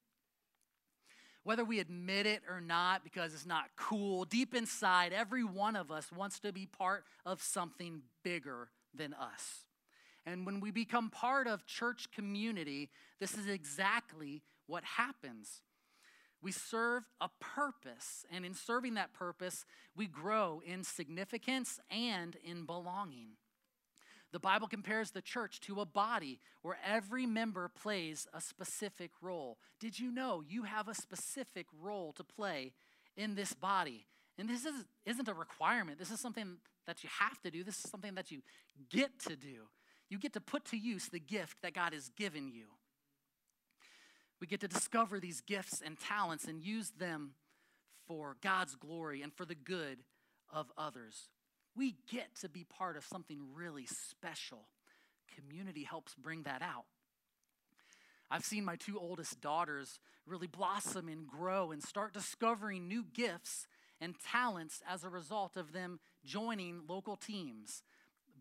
Whether 1.45 1.65
we 1.65 1.81
admit 1.81 2.25
it 2.25 2.43
or 2.49 2.61
not 2.61 3.05
because 3.05 3.35
it's 3.35 3.45
not 3.45 3.65
cool, 3.77 4.25
deep 4.25 4.55
inside, 4.55 5.13
every 5.13 5.45
one 5.45 5.77
of 5.77 5.91
us 5.91 6.11
wants 6.13 6.39
to 6.41 6.53
be 6.53 6.65
part 6.67 7.05
of 7.27 7.43
something 7.43 8.03
bigger 8.23 8.71
than 8.95 9.13
us. 9.13 9.67
And 10.25 10.47
when 10.47 10.61
we 10.61 10.71
become 10.71 11.11
part 11.11 11.49
of 11.49 11.67
church 11.67 12.09
community, 12.15 12.91
this 13.19 13.37
is 13.37 13.49
exactly 13.49 14.43
what 14.67 14.85
happens. 14.85 15.63
We 16.43 16.51
serve 16.51 17.05
a 17.21 17.29
purpose, 17.41 18.25
and 18.31 18.45
in 18.45 18.55
serving 18.55 18.95
that 18.95 19.13
purpose, 19.13 19.65
we 19.97 20.07
grow 20.09 20.61
in 20.67 20.83
significance 20.83 21.79
and 21.89 22.37
in 22.45 22.67
belonging. 22.67 23.37
The 24.33 24.41
Bible 24.41 24.67
compares 24.67 25.11
the 25.11 25.21
church 25.21 25.61
to 25.61 25.81
a 25.81 25.87
body 25.87 26.41
where 26.63 26.79
every 26.85 27.27
member 27.27 27.69
plays 27.69 28.27
a 28.33 28.41
specific 28.41 29.11
role. 29.21 29.59
Did 29.79 29.99
you 29.99 30.11
know 30.11 30.43
you 30.47 30.63
have 30.63 30.89
a 30.89 30.95
specific 30.95 31.67
role 31.81 32.13
to 32.15 32.25
play 32.25 32.73
in 33.17 33.35
this 33.35 33.53
body? 33.53 34.07
And 34.39 34.49
this 34.49 34.65
is, 34.65 34.87
isn't 35.05 35.29
a 35.29 35.35
requirement. 35.35 35.99
This 35.99 36.11
is 36.11 36.19
something 36.19 36.57
that 36.87 37.05
you 37.05 37.11
have 37.21 37.41
to 37.43 37.51
do. 37.51 37.63
This 37.63 37.85
is 37.85 37.91
something 37.91 38.15
that 38.15 38.31
you 38.31 38.41
get 38.91 39.19
to 39.29 39.37
do. 39.37 39.69
You 40.09 40.19
get 40.19 40.33
to 40.33 40.41
put 40.41 40.65
to 40.67 40.79
use 40.79 41.09
the 41.09 41.21
gift 41.21 41.59
that 41.63 41.75
God 41.75 41.93
has 41.93 42.09
given 42.09 42.49
you. 42.49 42.67
We 44.43 44.49
get 44.49 44.59
to 44.63 44.69
discover 44.69 45.21
these 45.21 45.41
gifts 45.41 45.81
and 45.87 45.97
talents 46.01 46.47
and 46.47 46.61
use 46.61 46.91
them 46.99 47.35
for 48.09 48.37
God's 48.43 48.75
glory 48.75 49.23
and 49.23 49.33
for 49.33 49.45
the 49.45 49.55
good 49.55 49.99
of 50.53 50.67
others. 50.77 51.29
We 51.77 51.95
get 52.11 52.35
to 52.41 52.49
be 52.49 52.65
part 52.65 52.97
of 52.97 53.05
something 53.05 53.39
really 53.55 53.87
special. 53.87 54.67
Community 55.37 55.85
helps 55.85 56.17
bring 56.17 56.43
that 56.43 56.61
out. 56.61 56.87
I've 58.33 58.45
seen 58.45 58.65
my 58.65 58.75
two 58.75 58.99
oldest 58.99 59.41
daughters 59.41 60.01
really 60.27 60.49
blossom 60.49 61.07
and 61.07 61.25
grow 61.25 61.71
and 61.71 61.81
start 61.81 62.13
discovering 62.13 62.89
new 62.89 63.05
gifts 63.15 63.69
and 64.01 64.17
talents 64.29 64.83
as 64.91 65.05
a 65.05 65.09
result 65.09 65.57
of 65.57 65.73
them 65.73 66.01
joining 66.25 66.81
local 66.89 67.15
teams. 67.15 67.85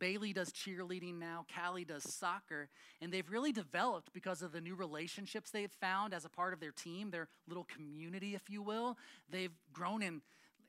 Bailey 0.02 0.34
does 0.34 0.52
cheerleading 0.52 1.20
now, 1.20 1.46
Callie 1.56 1.86
does 1.86 2.12
soccer, 2.12 2.70
and 3.02 3.14
they've 3.14 3.30
really 3.30 3.52
developed 3.52 4.12
because 4.14 4.42
of 4.42 4.52
the 4.52 4.60
new 4.60 4.74
relationships 4.74 5.52
they've 5.52 5.72
found 5.72 6.12
as 6.12 6.26
a 6.26 6.30
part 6.30 6.54
of 6.54 6.60
their 6.60 6.72
team, 6.72 7.12
their 7.12 7.28
little 7.48 7.66
community, 7.66 8.34
if 8.34 8.50
you 8.50 8.64
will. 8.64 8.98
They've 9.30 9.54
grown 9.72 10.02
in 10.02 10.22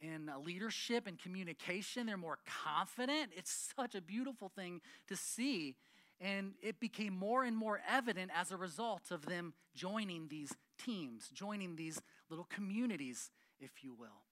in 0.03 0.29
leadership 0.45 1.07
and 1.07 1.19
communication. 1.19 2.07
They're 2.07 2.17
more 2.17 2.41
confident. 2.45 3.31
It's 3.35 3.73
such 3.77 3.95
a 3.95 4.03
beautiful 4.03 4.51
thing 4.51 4.83
to 5.09 5.17
see. 5.17 5.77
And 6.21 6.53
it 6.63 6.79
became 6.79 7.17
more 7.17 7.43
and 7.45 7.57
more 7.57 7.81
evident 7.89 8.31
as 8.37 8.53
a 8.53 8.57
result 8.57 9.11
of 9.11 9.27
them 9.27 9.55
joining 9.75 10.29
these 10.29 10.53
teams, 10.77 11.29
joining 11.33 11.77
these 11.77 12.03
little 12.29 12.47
communities, 12.51 13.31
if 13.61 13.83
you 13.83 13.95
will. 13.95 14.27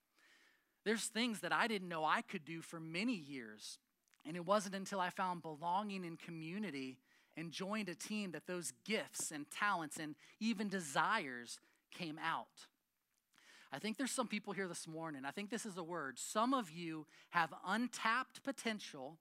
There's 0.84 1.06
things 1.06 1.40
that 1.40 1.52
I 1.52 1.68
didn't 1.68 1.88
know 1.88 2.04
I 2.04 2.20
could 2.22 2.44
do 2.44 2.60
for 2.60 2.80
many 2.80 3.14
years. 3.14 3.78
And 4.26 4.36
it 4.36 4.44
wasn't 4.44 4.74
until 4.74 5.00
I 5.00 5.10
found 5.10 5.42
belonging 5.42 6.04
in 6.04 6.16
community 6.16 6.98
and 7.36 7.50
joined 7.50 7.88
a 7.88 7.94
team 7.94 8.32
that 8.32 8.46
those 8.46 8.72
gifts 8.84 9.30
and 9.30 9.50
talents 9.50 9.98
and 9.98 10.14
even 10.40 10.68
desires 10.68 11.58
came 11.90 12.18
out. 12.22 12.66
I 13.72 13.78
think 13.78 13.96
there's 13.96 14.10
some 14.10 14.26
people 14.26 14.52
here 14.52 14.68
this 14.68 14.88
morning. 14.88 15.22
I 15.24 15.30
think 15.30 15.48
this 15.48 15.64
is 15.64 15.76
a 15.76 15.82
word. 15.82 16.18
Some 16.18 16.52
of 16.52 16.70
you 16.70 17.06
have 17.30 17.54
untapped 17.66 18.42
potential, 18.42 19.16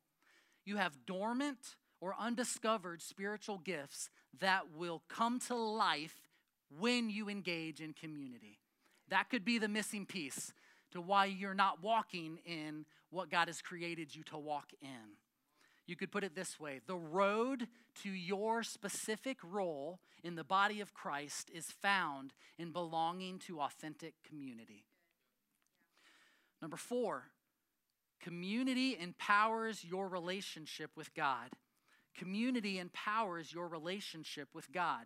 you 0.66 0.78
have 0.78 1.06
dormant 1.06 1.76
or 2.02 2.16
undiscovered 2.20 3.02
spiritual 3.02 3.60
gifts 3.60 4.10
that 4.40 4.64
will 4.76 5.04
come 5.08 5.40
to 5.40 5.56
life 5.56 6.30
when 6.80 7.10
you 7.10 7.30
engage 7.30 7.80
in 7.80 7.94
community. 7.94 8.60
That 9.10 9.30
could 9.30 9.46
be 9.46 9.58
the 9.58 9.68
missing 9.68 10.06
piece 10.06 10.54
to 10.92 11.02
why 11.02 11.26
you're 11.26 11.54
not 11.54 11.84
walking 11.84 12.40
in 12.46 12.86
what 13.12 13.30
God 13.30 13.48
has 13.48 13.62
created 13.62 14.16
you 14.16 14.24
to 14.24 14.38
walk 14.38 14.72
in. 14.82 15.18
You 15.86 15.96
could 15.96 16.12
put 16.12 16.24
it 16.24 16.36
this 16.36 16.60
way 16.60 16.82
the 16.86 16.96
road 16.96 17.68
to 18.04 18.10
your 18.10 18.62
specific 18.62 19.38
role 19.44 20.00
in 20.24 20.36
the 20.36 20.44
body 20.44 20.82
of 20.82 20.94
Christ 20.94 21.50
is 21.54 21.66
found 21.66 22.34
in 22.58 22.72
belonging 22.72 23.40
to 23.48 23.62
authentic 23.62 24.14
community. 24.28 24.86
Number 26.62 26.78
four, 26.78 27.24
community 28.22 28.98
empowers 29.00 29.84
your 29.84 30.08
relationship 30.08 30.92
with 30.96 31.14
God. 31.16 31.50
Community 32.16 32.78
empowers 32.78 33.54
your 33.54 33.68
relationship 33.68 34.50
with 34.54 34.72
God. 34.72 35.06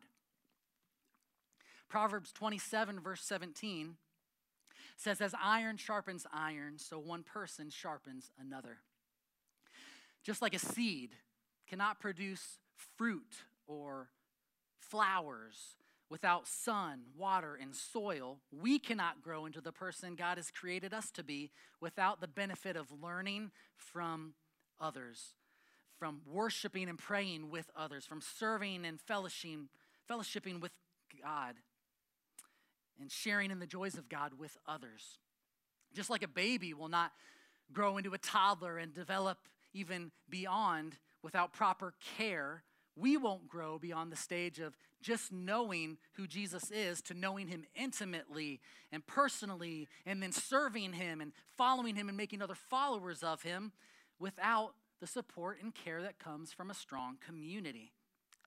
Proverbs 1.87 2.31
27, 2.31 2.99
verse 2.99 3.23
17 3.23 3.97
says, 4.95 5.21
As 5.21 5.33
iron 5.41 5.77
sharpens 5.77 6.25
iron, 6.33 6.77
so 6.77 6.99
one 6.99 7.23
person 7.23 7.69
sharpens 7.69 8.31
another. 8.39 8.77
Just 10.23 10.41
like 10.41 10.53
a 10.53 10.59
seed 10.59 11.11
cannot 11.67 11.99
produce 11.99 12.59
fruit 12.97 13.43
or 13.67 14.09
flowers 14.79 15.75
without 16.09 16.47
sun, 16.47 17.01
water, 17.17 17.57
and 17.59 17.75
soil, 17.75 18.39
we 18.51 18.77
cannot 18.77 19.21
grow 19.21 19.45
into 19.45 19.61
the 19.61 19.71
person 19.71 20.15
God 20.15 20.37
has 20.37 20.51
created 20.51 20.93
us 20.93 21.09
to 21.11 21.23
be 21.23 21.49
without 21.81 22.21
the 22.21 22.27
benefit 22.27 22.75
of 22.75 22.91
learning 23.01 23.51
from 23.75 24.35
others, 24.79 25.33
from 25.97 26.21
worshiping 26.25 26.87
and 26.87 26.99
praying 26.99 27.49
with 27.49 27.71
others, 27.75 28.05
from 28.05 28.21
serving 28.21 28.85
and 28.85 28.99
fellowshipping, 28.99 30.61
with 30.61 30.71
God, 31.23 31.55
and 32.99 33.11
sharing 33.11 33.51
in 33.51 33.59
the 33.59 33.67
joys 33.67 33.97
of 33.97 34.09
God 34.09 34.33
with 34.37 34.57
others. 34.67 35.17
Just 35.93 36.09
like 36.09 36.23
a 36.23 36.27
baby 36.27 36.73
will 36.73 36.89
not 36.89 37.11
grow 37.71 37.97
into 37.97 38.13
a 38.13 38.17
toddler 38.17 38.77
and 38.77 38.93
develop 38.93 39.37
even 39.73 40.11
beyond 40.29 40.97
without 41.23 41.53
proper 41.53 41.93
care, 42.17 42.63
we 42.95 43.17
won't 43.17 43.47
grow 43.47 43.79
beyond 43.79 44.11
the 44.11 44.17
stage 44.17 44.59
of 44.59 44.77
just 45.01 45.31
knowing 45.31 45.97
who 46.13 46.27
Jesus 46.27 46.71
is 46.71 47.01
to 47.03 47.13
knowing 47.13 47.47
him 47.47 47.65
intimately 47.75 48.59
and 48.91 49.05
personally, 49.05 49.87
and 50.05 50.21
then 50.21 50.31
serving 50.31 50.93
him 50.93 51.19
and 51.19 51.33
following 51.57 51.95
him 51.95 52.07
and 52.07 52.17
making 52.17 52.41
other 52.41 52.55
followers 52.55 53.23
of 53.23 53.41
him 53.41 53.71
without 54.19 54.73
the 54.99 55.07
support 55.07 55.57
and 55.61 55.73
care 55.73 56.01
that 56.01 56.19
comes 56.19 56.53
from 56.53 56.69
a 56.69 56.73
strong 56.73 57.17
community. 57.25 57.91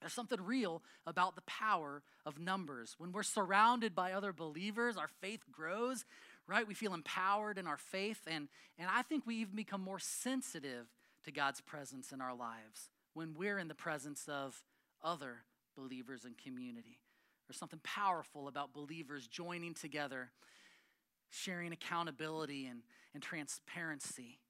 There's 0.00 0.12
something 0.12 0.40
real 0.40 0.82
about 1.06 1.36
the 1.36 1.42
power 1.42 2.02
of 2.24 2.38
numbers. 2.38 2.94
When 2.98 3.12
we're 3.12 3.22
surrounded 3.22 3.94
by 3.94 4.12
other 4.12 4.32
believers, 4.32 4.96
our 4.96 5.08
faith 5.20 5.40
grows, 5.50 6.04
right? 6.46 6.66
We 6.66 6.74
feel 6.74 6.94
empowered 6.94 7.58
in 7.58 7.66
our 7.66 7.78
faith, 7.78 8.20
and, 8.26 8.48
and 8.78 8.88
I 8.92 9.02
think 9.02 9.26
we 9.26 9.36
even 9.36 9.56
become 9.56 9.80
more 9.80 9.98
sensitive 9.98 10.86
to 11.24 11.32
God's 11.32 11.60
presence 11.60 12.12
in 12.12 12.20
our 12.20 12.34
lives 12.34 12.90
when 13.14 13.34
we're 13.34 13.58
in 13.58 13.68
the 13.68 13.74
presence 13.74 14.28
of 14.28 14.62
other 15.02 15.44
believers 15.76 16.24
and 16.24 16.36
community. 16.36 16.98
There's 17.48 17.58
something 17.58 17.80
powerful 17.82 18.48
about 18.48 18.74
believers 18.74 19.26
joining 19.26 19.74
together, 19.74 20.30
sharing 21.30 21.72
accountability 21.72 22.66
and, 22.66 22.82
and 23.14 23.22
transparency, 23.22 24.40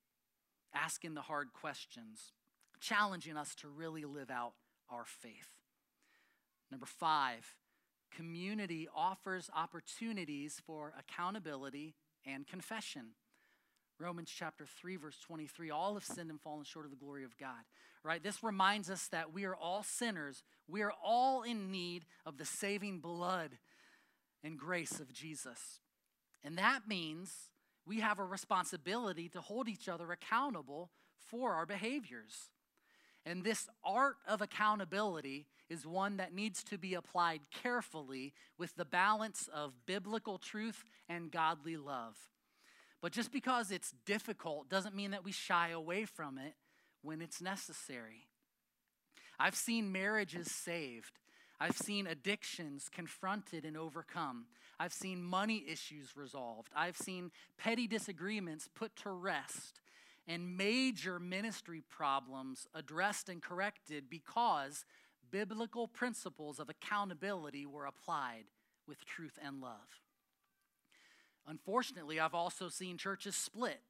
asking 0.74 1.14
the 1.14 1.22
hard 1.22 1.52
questions, 1.52 2.32
challenging 2.80 3.36
us 3.36 3.54
to 3.56 3.68
really 3.68 4.04
live 4.04 4.30
out 4.30 4.54
our 4.90 5.04
faith. 5.04 5.48
Number 6.70 6.86
five, 6.86 7.56
community 8.14 8.88
offers 8.94 9.50
opportunities 9.54 10.60
for 10.66 10.94
accountability 10.98 11.94
and 12.24 12.46
confession. 12.46 13.12
Romans 13.98 14.30
chapter 14.34 14.66
3, 14.66 14.96
verse 14.96 15.18
23 15.26 15.70
all 15.70 15.94
have 15.94 16.04
sinned 16.04 16.30
and 16.30 16.40
fallen 16.40 16.64
short 16.64 16.84
of 16.84 16.90
the 16.90 16.96
glory 16.96 17.24
of 17.24 17.36
God. 17.38 17.64
Right? 18.02 18.22
This 18.22 18.42
reminds 18.42 18.90
us 18.90 19.08
that 19.08 19.32
we 19.32 19.44
are 19.44 19.56
all 19.56 19.82
sinners. 19.82 20.42
We 20.68 20.82
are 20.82 20.92
all 21.02 21.42
in 21.42 21.70
need 21.70 22.04
of 22.24 22.36
the 22.36 22.44
saving 22.44 23.00
blood 23.00 23.52
and 24.44 24.58
grace 24.58 25.00
of 25.00 25.12
Jesus. 25.12 25.80
And 26.44 26.58
that 26.58 26.86
means 26.86 27.50
we 27.86 28.00
have 28.00 28.18
a 28.18 28.24
responsibility 28.24 29.28
to 29.30 29.40
hold 29.40 29.68
each 29.68 29.88
other 29.88 30.12
accountable 30.12 30.90
for 31.18 31.54
our 31.54 31.66
behaviors. 31.66 32.50
And 33.26 33.42
this 33.42 33.68
art 33.84 34.18
of 34.28 34.40
accountability 34.40 35.48
is 35.68 35.84
one 35.84 36.16
that 36.18 36.32
needs 36.32 36.62
to 36.62 36.78
be 36.78 36.94
applied 36.94 37.40
carefully 37.50 38.32
with 38.56 38.76
the 38.76 38.84
balance 38.84 39.48
of 39.52 39.72
biblical 39.84 40.38
truth 40.38 40.84
and 41.08 41.32
godly 41.32 41.76
love. 41.76 42.16
But 43.02 43.10
just 43.10 43.32
because 43.32 43.72
it's 43.72 43.92
difficult 44.06 44.70
doesn't 44.70 44.94
mean 44.94 45.10
that 45.10 45.24
we 45.24 45.32
shy 45.32 45.70
away 45.70 46.04
from 46.04 46.38
it 46.38 46.54
when 47.02 47.20
it's 47.20 47.42
necessary. 47.42 48.28
I've 49.40 49.56
seen 49.56 49.90
marriages 49.90 50.50
saved. 50.50 51.18
I've 51.58 51.76
seen 51.76 52.06
addictions 52.06 52.88
confronted 52.88 53.64
and 53.64 53.76
overcome. 53.76 54.46
I've 54.78 54.92
seen 54.92 55.24
money 55.24 55.64
issues 55.68 56.16
resolved. 56.16 56.70
I've 56.76 56.96
seen 56.96 57.32
petty 57.58 57.88
disagreements 57.88 58.68
put 58.72 58.94
to 58.96 59.10
rest 59.10 59.80
and 60.26 60.56
major 60.56 61.18
ministry 61.20 61.82
problems 61.88 62.66
addressed 62.74 63.28
and 63.28 63.42
corrected 63.42 64.10
because 64.10 64.84
biblical 65.30 65.86
principles 65.86 66.58
of 66.58 66.68
accountability 66.68 67.66
were 67.66 67.86
applied 67.86 68.44
with 68.86 69.04
truth 69.04 69.38
and 69.44 69.60
love. 69.60 70.00
Unfortunately, 71.46 72.18
I've 72.18 72.34
also 72.34 72.68
seen 72.68 72.98
churches 72.98 73.36
split. 73.36 73.80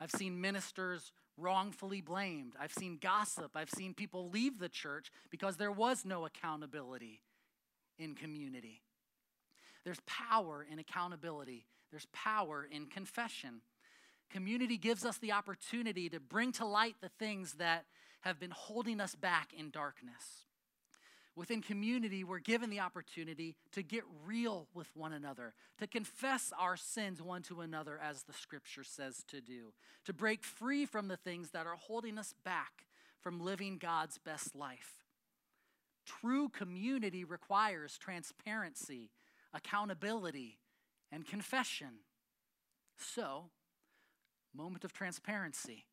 I've 0.00 0.10
seen 0.10 0.40
ministers 0.40 1.12
wrongfully 1.36 2.00
blamed. 2.00 2.54
I've 2.58 2.72
seen 2.72 2.98
gossip. 3.00 3.52
I've 3.54 3.70
seen 3.70 3.94
people 3.94 4.28
leave 4.30 4.58
the 4.58 4.68
church 4.68 5.10
because 5.30 5.56
there 5.56 5.72
was 5.72 6.04
no 6.04 6.24
accountability 6.24 7.22
in 7.98 8.14
community. 8.14 8.82
There's 9.84 10.00
power 10.06 10.66
in 10.68 10.78
accountability, 10.78 11.66
there's 11.90 12.06
power 12.12 12.66
in 12.70 12.86
confession. 12.86 13.60
Community 14.30 14.76
gives 14.76 15.04
us 15.04 15.18
the 15.18 15.32
opportunity 15.32 16.08
to 16.08 16.20
bring 16.20 16.52
to 16.52 16.66
light 16.66 16.96
the 17.00 17.08
things 17.08 17.54
that 17.54 17.84
have 18.22 18.40
been 18.40 18.50
holding 18.50 19.00
us 19.00 19.14
back 19.14 19.52
in 19.56 19.70
darkness. 19.70 20.44
Within 21.36 21.62
community, 21.62 22.22
we're 22.22 22.38
given 22.38 22.70
the 22.70 22.80
opportunity 22.80 23.56
to 23.72 23.82
get 23.82 24.04
real 24.24 24.68
with 24.72 24.88
one 24.94 25.12
another, 25.12 25.52
to 25.78 25.86
confess 25.86 26.52
our 26.58 26.76
sins 26.76 27.20
one 27.20 27.42
to 27.42 27.60
another, 27.60 27.98
as 28.00 28.22
the 28.22 28.32
scripture 28.32 28.84
says 28.84 29.24
to 29.28 29.40
do, 29.40 29.72
to 30.04 30.12
break 30.12 30.44
free 30.44 30.86
from 30.86 31.08
the 31.08 31.16
things 31.16 31.50
that 31.50 31.66
are 31.66 31.76
holding 31.76 32.18
us 32.18 32.34
back 32.44 32.86
from 33.20 33.40
living 33.40 33.78
God's 33.78 34.18
best 34.18 34.54
life. 34.54 35.04
True 36.06 36.48
community 36.48 37.24
requires 37.24 37.98
transparency, 37.98 39.10
accountability, 39.52 40.58
and 41.10 41.26
confession. 41.26 42.00
So, 42.96 43.50
moment 44.54 44.84
of 44.84 44.92
transparency. 44.92 45.84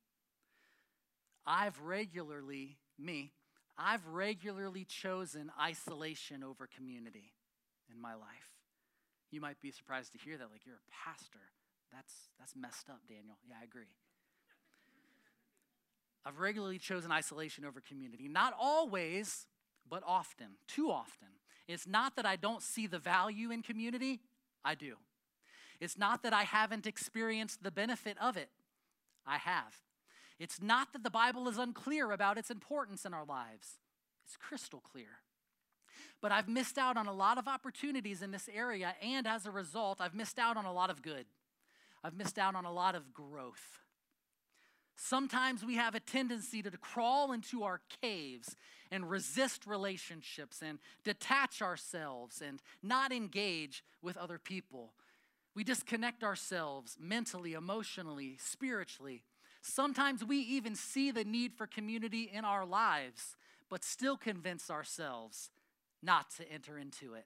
I've 1.46 1.80
regularly, 1.82 2.78
me, 3.00 3.32
I've 3.78 4.06
regularly 4.08 4.86
chosen 4.86 5.52
isolation 5.60 6.44
over 6.44 6.68
community 6.68 7.34
in 7.92 8.00
my 8.00 8.14
life. 8.14 8.52
You 9.32 9.42
might 9.42 9.60
be 9.62 9.72
surprised 9.72 10.12
to 10.14 10.20
hear 10.20 10.38
that, 10.38 10.50
like 10.52 10.66
you're 10.66 10.76
a 10.76 10.92
pastor. 11.06 11.40
That's, 11.92 12.14
that's 12.40 12.56
messed 12.56 12.90
up, 12.90 13.00
Daniel. 13.08 13.38
Yeah, 13.48 13.56
I 13.60 13.64
agree. 13.64 13.90
I've 16.26 16.40
regularly 16.40 16.78
chosen 16.78 17.12
isolation 17.12 17.66
over 17.66 17.82
community. 17.82 18.28
Not 18.28 18.54
always, 18.60 19.48
but 19.90 20.04
often, 20.06 20.48
too 20.68 20.92
often. 20.92 21.30
It's 21.68 21.88
not 21.88 22.16
that 22.18 22.26
I 22.26 22.36
don't 22.36 22.62
see 22.62 22.86
the 22.86 23.00
value 23.00 23.50
in 23.52 23.64
community, 23.64 24.20
I 24.64 24.76
do. 24.76 24.96
It's 25.82 25.98
not 25.98 26.22
that 26.24 26.32
I 26.32 26.44
haven't 26.44 26.86
experienced 26.86 27.64
the 27.64 27.72
benefit 27.72 28.16
of 28.22 28.38
it, 28.38 28.50
I 29.26 29.38
have. 29.38 29.76
It's 30.40 30.62
not 30.62 30.94
that 30.94 31.04
the 31.04 31.10
Bible 31.10 31.48
is 31.48 31.58
unclear 31.58 32.12
about 32.12 32.38
its 32.38 32.52
importance 32.52 33.04
in 33.04 33.14
our 33.14 33.26
lives, 33.26 33.80
it's 34.24 34.38
crystal 34.38 34.80
clear. 34.80 35.20
But 36.22 36.32
I've 36.32 36.48
missed 36.48 36.78
out 36.78 36.98
on 36.98 37.08
a 37.08 37.14
lot 37.14 37.40
of 37.40 37.48
opportunities 37.48 38.22
in 38.22 38.32
this 38.32 38.48
area, 38.54 38.96
and 39.02 39.28
as 39.28 39.48
a 39.48 39.52
result, 39.52 40.00
I've 40.00 40.14
missed 40.14 40.38
out 40.38 40.56
on 40.56 40.66
a 40.66 40.74
lot 40.74 40.92
of 40.92 41.02
good. 41.02 41.26
I've 42.04 42.16
missed 42.16 42.38
out 42.38 42.56
on 42.56 42.64
a 42.66 42.72
lot 42.72 42.94
of 42.94 43.12
growth. 43.12 43.80
Sometimes 44.96 45.66
we 45.66 45.76
have 45.76 45.96
a 45.96 46.00
tendency 46.00 46.62
to 46.62 46.70
crawl 46.78 47.32
into 47.32 47.64
our 47.64 47.82
caves 48.02 48.56
and 48.92 49.10
resist 49.10 49.66
relationships 49.66 50.62
and 50.62 50.78
detach 51.04 51.62
ourselves 51.62 52.40
and 52.40 52.62
not 52.84 53.12
engage 53.12 53.84
with 54.02 54.16
other 54.16 54.38
people. 54.38 54.94
We 55.56 55.64
disconnect 55.64 56.24
ourselves 56.24 56.98
mentally, 57.00 57.54
emotionally, 57.54 58.38
spiritually. 58.40 59.24
Sometimes 59.62 60.24
we 60.24 60.38
even 60.38 60.76
see 60.76 61.12
the 61.12 61.24
need 61.24 61.54
for 61.54 61.68
community 61.68 62.30
in 62.34 62.46
our 62.46 62.66
lives, 62.66 63.36
but 63.70 63.84
still 63.84 64.18
convince 64.18 64.70
ourselves 64.70 65.52
not 66.02 66.32
to 66.38 66.52
enter 66.52 66.78
into 66.78 67.14
it 67.14 67.26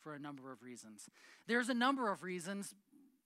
for 0.00 0.14
a 0.14 0.18
number 0.18 0.52
of 0.52 0.62
reasons. 0.62 1.08
There's 1.46 1.70
a 1.70 1.74
number 1.74 2.12
of 2.12 2.22
reasons, 2.22 2.74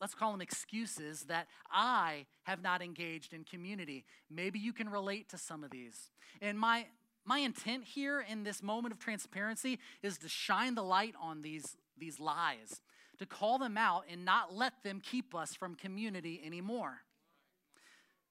let's 0.01 0.15
call 0.15 0.31
them 0.31 0.41
excuses, 0.41 1.25
that 1.25 1.49
I 1.71 2.27
have 2.45 2.63
not 2.63 2.81
engaged 2.81 3.35
in 3.35 3.45
community. 3.45 4.05
Maybe 4.31 4.59
you 4.61 4.73
can 4.73 4.89
relate 4.89 5.29
to 5.31 5.39
some 5.39 5.65
of 5.65 5.71
these. 5.71 6.11
And 6.41 6.59
my, 6.59 6.87
my 7.25 7.41
intent 7.41 7.85
here 7.85 8.25
in 8.27 8.45
this 8.45 8.63
moment 8.63 8.95
of 8.95 9.01
transparency 9.01 9.81
is 10.03 10.19
to 10.19 10.29
shine 10.29 10.77
the 10.77 10.85
light 10.85 11.15
on 11.21 11.43
these, 11.43 11.77
these 11.99 12.21
lies, 12.21 12.81
to 13.19 13.27
call 13.27 13.59
them 13.59 13.77
out 13.77 14.05
and 14.11 14.25
not 14.25 14.55
let 14.55 14.83
them 14.83 15.01
keep 15.01 15.35
us 15.35 15.55
from 15.55 15.75
community 15.75 16.41
anymore. 16.45 16.99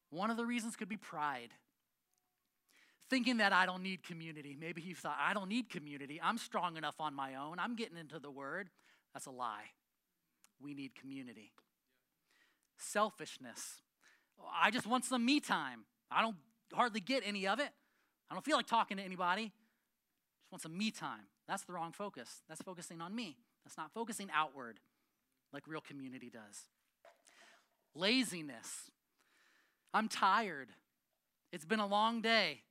One 0.10 0.30
of 0.30 0.38
the 0.38 0.45
reasons 0.45 0.76
could 0.76 0.89
be 0.89 0.97
pride. 0.97 1.50
Thinking 3.10 3.38
that 3.38 3.54
I 3.54 3.65
don't 3.65 3.84
need 3.84 4.04
community. 4.04 4.58
Maybe 4.60 4.82
you 4.82 4.95
thought, 4.95 5.17
I 5.19 5.34
don't 5.34 5.50
need 5.50 5.69
community. 5.69 6.19
I'm 6.21 6.38
strong 6.38 6.78
enough 6.78 6.95
on 7.00 7.13
my 7.13 7.36
own. 7.36 7.60
I'm 7.60 7.76
getting 7.76 7.97
into 7.97 8.19
the 8.19 8.32
word. 8.32 8.69
That's 9.13 9.26
a 9.26 9.32
lie. 9.32 9.71
We 10.62 10.73
need 10.73 10.95
community. 10.95 11.52
Selfishness. 12.78 13.82
I 14.54 14.71
just 14.71 14.86
want 14.86 15.06
some 15.06 15.26
me 15.26 15.39
time. 15.39 15.86
I 16.12 16.21
don't 16.21 16.36
hardly 16.73 17.00
get 17.00 17.23
any 17.26 17.47
of 17.47 17.60
it. 17.60 17.69
I 18.30 18.34
don't 18.34 18.43
feel 18.43 18.58
like 18.58 18.67
talking 18.67 18.97
to 18.97 19.04
anybody. 19.04 19.43
Just 19.43 20.52
want 20.52 20.62
some 20.62 20.78
me 20.78 20.91
time. 20.91 21.28
That's 21.47 21.63
the 21.63 21.73
wrong 21.73 21.93
focus. 21.93 22.43
That's 22.47 22.62
focusing 22.62 23.02
on 23.02 23.15
me. 23.15 23.38
That's 23.67 23.77
not 23.77 23.91
focusing 23.93 24.30
outward 24.34 24.80
like 25.51 25.67
real 25.67 25.82
community 25.82 26.30
does. 26.30 26.69
Laziness. 27.93 28.89
I'm 29.93 30.08
tired. 30.08 30.69
It's 31.51 31.65
been 31.65 31.82
a 31.82 31.86
long 31.86 32.21
day. 32.21 32.62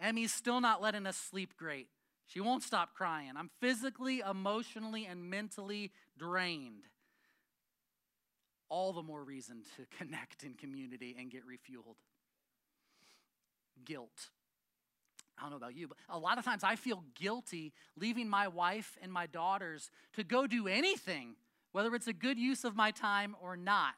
Emmy's 0.00 0.32
still 0.32 0.62
not 0.62 0.80
letting 0.80 1.06
us 1.06 1.18
sleep 1.18 1.58
great. 1.58 1.88
She 2.26 2.40
won't 2.40 2.62
stop 2.62 2.94
crying. 2.94 3.32
I'm 3.36 3.50
physically, 3.60 4.20
emotionally, 4.20 5.04
and 5.04 5.28
mentally 5.28 5.92
drained. 6.16 6.84
All 8.70 8.94
the 8.94 9.02
more 9.02 9.22
reason 9.22 9.60
to 9.76 9.84
connect 9.98 10.42
in 10.42 10.54
community 10.54 11.16
and 11.18 11.30
get 11.30 11.42
refueled. 11.46 11.96
Guilt. 13.84 14.30
I 15.38 15.42
don't 15.42 15.50
know 15.50 15.56
about 15.56 15.76
you, 15.76 15.88
but 15.88 15.96
a 16.08 16.18
lot 16.18 16.38
of 16.38 16.44
times 16.44 16.64
I 16.64 16.76
feel 16.76 17.04
guilty 17.14 17.72
leaving 17.96 18.28
my 18.28 18.48
wife 18.48 18.96
and 19.02 19.12
my 19.12 19.26
daughters 19.26 19.90
to 20.14 20.24
go 20.24 20.46
do 20.46 20.68
anything, 20.68 21.36
whether 21.72 21.94
it's 21.94 22.06
a 22.08 22.12
good 22.12 22.38
use 22.38 22.64
of 22.64 22.74
my 22.74 22.90
time 22.90 23.36
or 23.40 23.56
not. 23.56 23.94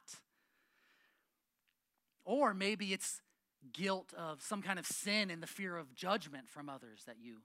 Or 2.24 2.52
maybe 2.54 2.92
it's 2.92 3.22
guilt 3.72 4.12
of 4.16 4.42
some 4.42 4.62
kind 4.62 4.78
of 4.78 4.86
sin 4.86 5.30
and 5.30 5.42
the 5.42 5.46
fear 5.46 5.76
of 5.76 5.94
judgment 5.94 6.48
from 6.48 6.68
others 6.68 7.02
that 7.06 7.16
you 7.20 7.36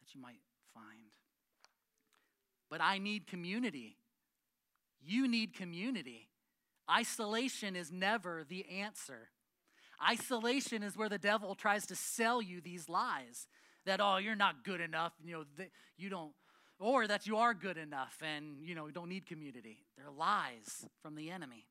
that 0.00 0.14
you 0.14 0.20
might 0.20 0.40
find. 0.74 1.12
But 2.70 2.80
I 2.80 2.98
need 2.98 3.26
community. 3.26 3.96
You 5.00 5.28
need 5.28 5.54
community. 5.54 6.28
Isolation 6.90 7.76
is 7.76 7.92
never 7.92 8.44
the 8.48 8.66
answer. 8.68 9.30
Isolation 10.06 10.82
is 10.82 10.96
where 10.96 11.08
the 11.08 11.18
devil 11.18 11.54
tries 11.54 11.86
to 11.86 11.96
sell 11.96 12.40
you 12.40 12.60
these 12.60 12.88
lies 12.88 13.46
that 13.84 14.00
oh 14.00 14.18
you're 14.18 14.36
not 14.36 14.64
good 14.64 14.80
enough, 14.80 15.12
you 15.24 15.32
know, 15.32 15.44
that 15.56 15.70
you 15.96 16.08
don't 16.08 16.32
or 16.78 17.06
that 17.08 17.26
you 17.26 17.36
are 17.36 17.54
good 17.54 17.76
enough 17.76 18.16
and 18.22 18.62
you 18.62 18.74
know, 18.74 18.86
you 18.86 18.92
don't 18.92 19.08
need 19.08 19.26
community. 19.26 19.84
They're 19.96 20.10
lies 20.10 20.86
from 21.02 21.16
the 21.16 21.30
enemy. 21.30 21.66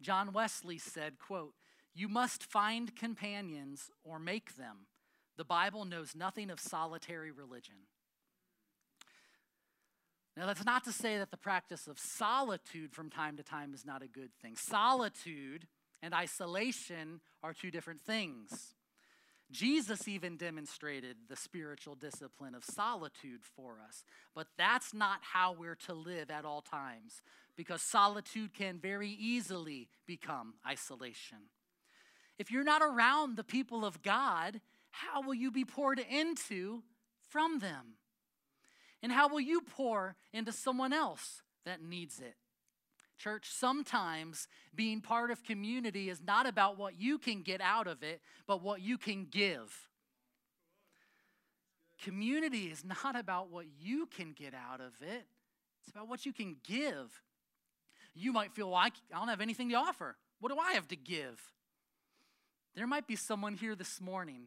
John 0.00 0.32
Wesley 0.32 0.78
said, 0.78 1.18
quote, 1.18 1.54
"You 1.94 2.08
must 2.08 2.44
find 2.44 2.94
companions 2.94 3.90
or 4.04 4.18
make 4.18 4.56
them. 4.56 4.86
The 5.36 5.44
Bible 5.44 5.84
knows 5.84 6.14
nothing 6.14 6.50
of 6.50 6.60
solitary 6.60 7.30
religion." 7.30 7.86
Now, 10.36 10.46
that's 10.46 10.64
not 10.64 10.84
to 10.84 10.92
say 10.92 11.18
that 11.18 11.30
the 11.30 11.36
practice 11.36 11.86
of 11.86 11.98
solitude 11.98 12.94
from 12.94 13.10
time 13.10 13.36
to 13.36 13.42
time 13.42 13.74
is 13.74 13.84
not 13.84 14.02
a 14.02 14.08
good 14.08 14.30
thing. 14.40 14.56
Solitude 14.56 15.68
and 16.02 16.12
isolation 16.12 17.20
are 17.42 17.54
two 17.54 17.70
different 17.70 18.00
things. 18.00 18.74
Jesus 19.50 20.08
even 20.08 20.36
demonstrated 20.36 21.16
the 21.28 21.36
spiritual 21.36 21.94
discipline 21.94 22.54
of 22.54 22.64
solitude 22.64 23.42
for 23.44 23.76
us, 23.86 24.04
but 24.34 24.46
that's 24.56 24.94
not 24.94 25.20
how 25.20 25.52
we're 25.52 25.74
to 25.86 25.92
live 25.92 26.30
at 26.30 26.46
all 26.46 26.62
times 26.62 27.20
because 27.54 27.82
solitude 27.82 28.54
can 28.54 28.78
very 28.78 29.10
easily 29.10 29.88
become 30.06 30.54
isolation. 30.66 31.38
If 32.38 32.50
you're 32.50 32.64
not 32.64 32.82
around 32.82 33.36
the 33.36 33.44
people 33.44 33.84
of 33.84 34.02
God, 34.02 34.60
how 34.90 35.22
will 35.22 35.34
you 35.34 35.50
be 35.50 35.66
poured 35.66 35.98
into 35.98 36.82
from 37.28 37.58
them? 37.58 37.96
And 39.02 39.12
how 39.12 39.28
will 39.28 39.40
you 39.40 39.60
pour 39.60 40.16
into 40.32 40.52
someone 40.52 40.92
else 40.92 41.42
that 41.66 41.82
needs 41.82 42.20
it? 42.20 42.36
Church, 43.22 43.48
sometimes 43.48 44.48
being 44.74 45.00
part 45.00 45.30
of 45.30 45.44
community 45.44 46.10
is 46.10 46.20
not 46.26 46.44
about 46.44 46.76
what 46.76 47.00
you 47.00 47.18
can 47.18 47.42
get 47.42 47.60
out 47.60 47.86
of 47.86 48.02
it, 48.02 48.20
but 48.48 48.62
what 48.62 48.80
you 48.80 48.98
can 48.98 49.26
give. 49.30 49.88
Community 52.02 52.64
is 52.64 52.84
not 52.84 53.14
about 53.14 53.48
what 53.48 53.66
you 53.80 54.06
can 54.06 54.32
get 54.32 54.54
out 54.54 54.80
of 54.80 54.92
it, 55.00 55.26
it's 55.80 55.90
about 55.90 56.08
what 56.08 56.26
you 56.26 56.32
can 56.32 56.56
give. 56.66 57.22
You 58.14 58.32
might 58.32 58.52
feel, 58.52 58.70
well, 58.70 58.80
I 58.80 58.90
don't 59.10 59.28
have 59.28 59.40
anything 59.40 59.70
to 59.70 59.76
offer. 59.76 60.16
What 60.40 60.50
do 60.50 60.58
I 60.58 60.72
have 60.72 60.88
to 60.88 60.96
give? 60.96 61.40
There 62.74 62.86
might 62.86 63.06
be 63.06 63.16
someone 63.16 63.54
here 63.54 63.74
this 63.74 64.00
morning 64.00 64.46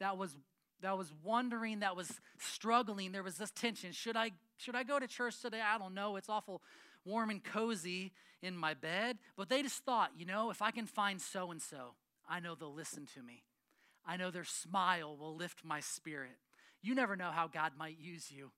that 0.00 0.18
was 0.18 0.36
that 0.82 0.98
was 0.98 1.10
wondering, 1.24 1.80
that 1.80 1.96
was 1.96 2.20
struggling. 2.38 3.12
There 3.12 3.22
was 3.22 3.36
this 3.36 3.50
tension. 3.50 3.92
Should 3.92 4.16
I 4.16 4.32
should 4.58 4.74
I 4.74 4.82
go 4.82 4.98
to 4.98 5.06
church 5.06 5.40
today? 5.40 5.60
I 5.60 5.78
don't 5.78 5.94
know. 5.94 6.16
It's 6.16 6.28
awful 6.28 6.60
warm 7.06 7.30
and 7.30 7.42
cozy 7.42 8.12
in 8.42 8.56
my 8.56 8.74
bed, 8.74 9.18
but 9.36 9.48
they 9.48 9.62
just 9.62 9.84
thought, 9.84 10.10
you 10.18 10.26
know, 10.26 10.50
if 10.50 10.60
I 10.60 10.70
can 10.70 10.86
find 10.86 11.20
so 11.20 11.50
and 11.50 11.62
so, 11.62 11.94
I 12.28 12.40
know 12.40 12.54
they'll 12.54 12.74
listen 12.74 13.06
to 13.14 13.22
me. 13.22 13.44
I 14.06 14.16
know 14.16 14.30
their 14.30 14.44
smile 14.44 15.16
will 15.16 15.34
lift 15.34 15.64
my 15.64 15.80
spirit. 15.80 16.36
You 16.82 16.94
never 16.94 17.16
know 17.16 17.30
how 17.30 17.48
God 17.48 17.72
might 17.78 17.98
use 17.98 18.30
you. 18.30 18.50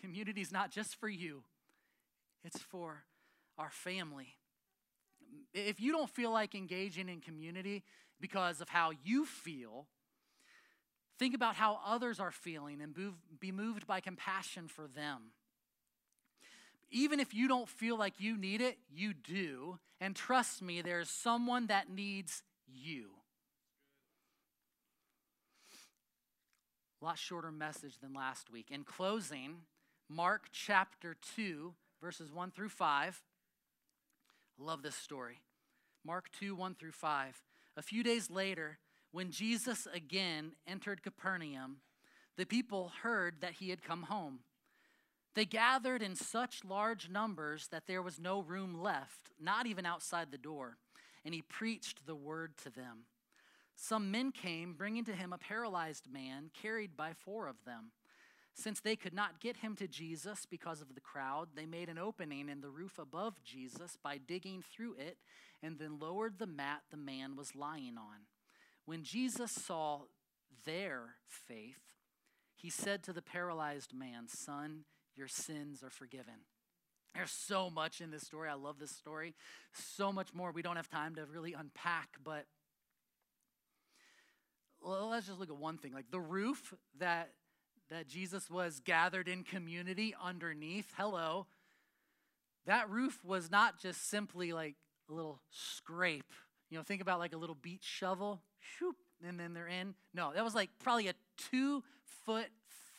Community 0.00 0.40
is 0.40 0.52
not 0.52 0.70
just 0.70 0.94
for 0.96 1.08
you, 1.08 1.42
it's 2.44 2.60
for 2.60 3.04
our 3.58 3.70
family. 3.70 4.36
If 5.52 5.80
you 5.80 5.92
don't 5.92 6.08
feel 6.08 6.30
like 6.30 6.54
engaging 6.54 7.08
in 7.08 7.20
community 7.20 7.82
because 8.20 8.60
of 8.60 8.68
how 8.68 8.92
you 9.02 9.26
feel, 9.26 9.86
think 11.18 11.34
about 11.34 11.56
how 11.56 11.80
others 11.84 12.20
are 12.20 12.30
feeling 12.30 12.80
and 12.80 12.94
be 13.40 13.52
moved 13.52 13.86
by 13.86 14.00
compassion 14.00 14.68
for 14.68 14.86
them. 14.86 15.32
Even 16.90 17.20
if 17.20 17.34
you 17.34 17.48
don't 17.48 17.68
feel 17.68 17.98
like 17.98 18.14
you 18.18 18.36
need 18.36 18.60
it, 18.60 18.78
you 18.90 19.12
do. 19.12 19.78
And 20.00 20.16
trust 20.16 20.62
me, 20.62 20.80
there's 20.80 21.10
someone 21.10 21.66
that 21.66 21.90
needs 21.90 22.42
you. 22.66 23.10
A 27.00 27.04
lot 27.04 27.18
shorter 27.18 27.52
message 27.52 27.98
than 28.00 28.14
last 28.14 28.50
week. 28.50 28.70
In 28.70 28.84
closing, 28.84 29.58
Mark 30.08 30.48
chapter 30.50 31.16
2, 31.36 31.74
verses 32.00 32.32
1 32.32 32.50
through 32.50 32.70
5. 32.70 33.22
I 34.58 34.64
love 34.64 34.82
this 34.82 34.96
story. 34.96 35.40
Mark 36.04 36.28
2, 36.40 36.54
1 36.54 36.74
through 36.74 36.92
5. 36.92 37.42
A 37.76 37.82
few 37.82 38.02
days 38.02 38.30
later, 38.30 38.78
when 39.12 39.30
Jesus 39.30 39.86
again 39.92 40.52
entered 40.66 41.02
Capernaum, 41.02 41.78
the 42.36 42.46
people 42.46 42.92
heard 43.02 43.40
that 43.42 43.54
he 43.54 43.70
had 43.70 43.82
come 43.82 44.04
home. 44.04 44.40
They 45.34 45.44
gathered 45.44 46.02
in 46.02 46.16
such 46.16 46.64
large 46.64 47.08
numbers 47.08 47.68
that 47.68 47.86
there 47.86 48.02
was 48.02 48.18
no 48.18 48.40
room 48.40 48.80
left, 48.80 49.30
not 49.40 49.66
even 49.66 49.86
outside 49.86 50.30
the 50.30 50.38
door, 50.38 50.78
and 51.24 51.34
he 51.34 51.42
preached 51.42 52.06
the 52.06 52.16
word 52.16 52.56
to 52.64 52.70
them. 52.70 53.04
Some 53.76 54.10
men 54.10 54.32
came, 54.32 54.74
bringing 54.74 55.04
to 55.04 55.12
him 55.12 55.32
a 55.32 55.38
paralyzed 55.38 56.10
man 56.10 56.50
carried 56.60 56.96
by 56.96 57.12
four 57.12 57.46
of 57.46 57.64
them. 57.64 57.92
Since 58.52 58.80
they 58.80 58.96
could 58.96 59.14
not 59.14 59.38
get 59.38 59.58
him 59.58 59.76
to 59.76 59.86
Jesus 59.86 60.44
because 60.44 60.80
of 60.80 60.96
the 60.96 61.00
crowd, 61.00 61.50
they 61.54 61.64
made 61.64 61.88
an 61.88 61.96
opening 61.96 62.48
in 62.48 62.60
the 62.60 62.70
roof 62.70 62.98
above 62.98 63.40
Jesus 63.44 63.96
by 64.02 64.18
digging 64.18 64.62
through 64.62 64.94
it 64.94 65.18
and 65.62 65.78
then 65.78 66.00
lowered 66.00 66.38
the 66.38 66.46
mat 66.48 66.82
the 66.90 66.96
man 66.96 67.36
was 67.36 67.54
lying 67.54 67.96
on. 67.96 68.26
When 68.84 69.04
Jesus 69.04 69.52
saw 69.52 70.02
their 70.64 71.14
faith, 71.28 71.94
he 72.56 72.68
said 72.68 73.04
to 73.04 73.12
the 73.12 73.22
paralyzed 73.22 73.94
man, 73.94 74.26
Son, 74.26 74.84
your 75.18 75.28
sins 75.28 75.82
are 75.82 75.90
forgiven. 75.90 76.34
There's 77.14 77.30
so 77.30 77.68
much 77.68 78.00
in 78.00 78.10
this 78.10 78.22
story. 78.22 78.48
I 78.48 78.54
love 78.54 78.78
this 78.78 78.92
story. 78.92 79.34
So 79.72 80.12
much 80.12 80.32
more 80.32 80.52
we 80.52 80.62
don't 80.62 80.76
have 80.76 80.88
time 80.88 81.16
to 81.16 81.26
really 81.26 81.52
unpack, 81.52 82.16
but 82.22 82.44
let's 84.80 85.26
just 85.26 85.40
look 85.40 85.50
at 85.50 85.56
one 85.56 85.78
thing. 85.78 85.92
Like 85.92 86.10
the 86.10 86.20
roof 86.20 86.74
that 86.98 87.30
that 87.90 88.06
Jesus 88.06 88.50
was 88.50 88.80
gathered 88.80 89.28
in 89.28 89.42
community 89.42 90.14
underneath. 90.22 90.92
Hello. 90.96 91.46
That 92.66 92.90
roof 92.90 93.24
was 93.24 93.50
not 93.50 93.80
just 93.80 94.10
simply 94.10 94.52
like 94.52 94.74
a 95.10 95.14
little 95.14 95.40
scrape. 95.50 96.32
You 96.70 96.76
know, 96.76 96.84
think 96.84 97.00
about 97.00 97.18
like 97.18 97.32
a 97.32 97.38
little 97.38 97.54
beach 97.54 97.84
shovel, 97.84 98.42
shoop, 98.60 98.96
and 99.26 99.40
then 99.40 99.54
they're 99.54 99.68
in. 99.68 99.94
No, 100.12 100.32
that 100.34 100.44
was 100.44 100.54
like 100.54 100.68
probably 100.78 101.08
a 101.08 101.14
two 101.50 101.82
foot 102.26 102.48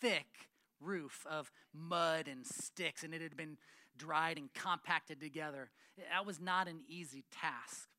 thick 0.02 0.50
roof 0.82 1.26
of 1.30 1.52
mud 1.74 2.28
and 2.28 2.46
sticks, 2.46 3.04
and 3.04 3.14
it 3.14 3.22
had 3.22 3.36
been 3.36 3.58
dried 3.98 4.38
and 4.38 4.54
compacted 4.54 5.20
together. 5.20 5.70
That 6.12 6.26
was 6.26 6.40
not 6.40 6.68
an 6.68 6.82
easy 6.88 7.26
task. 7.32 7.90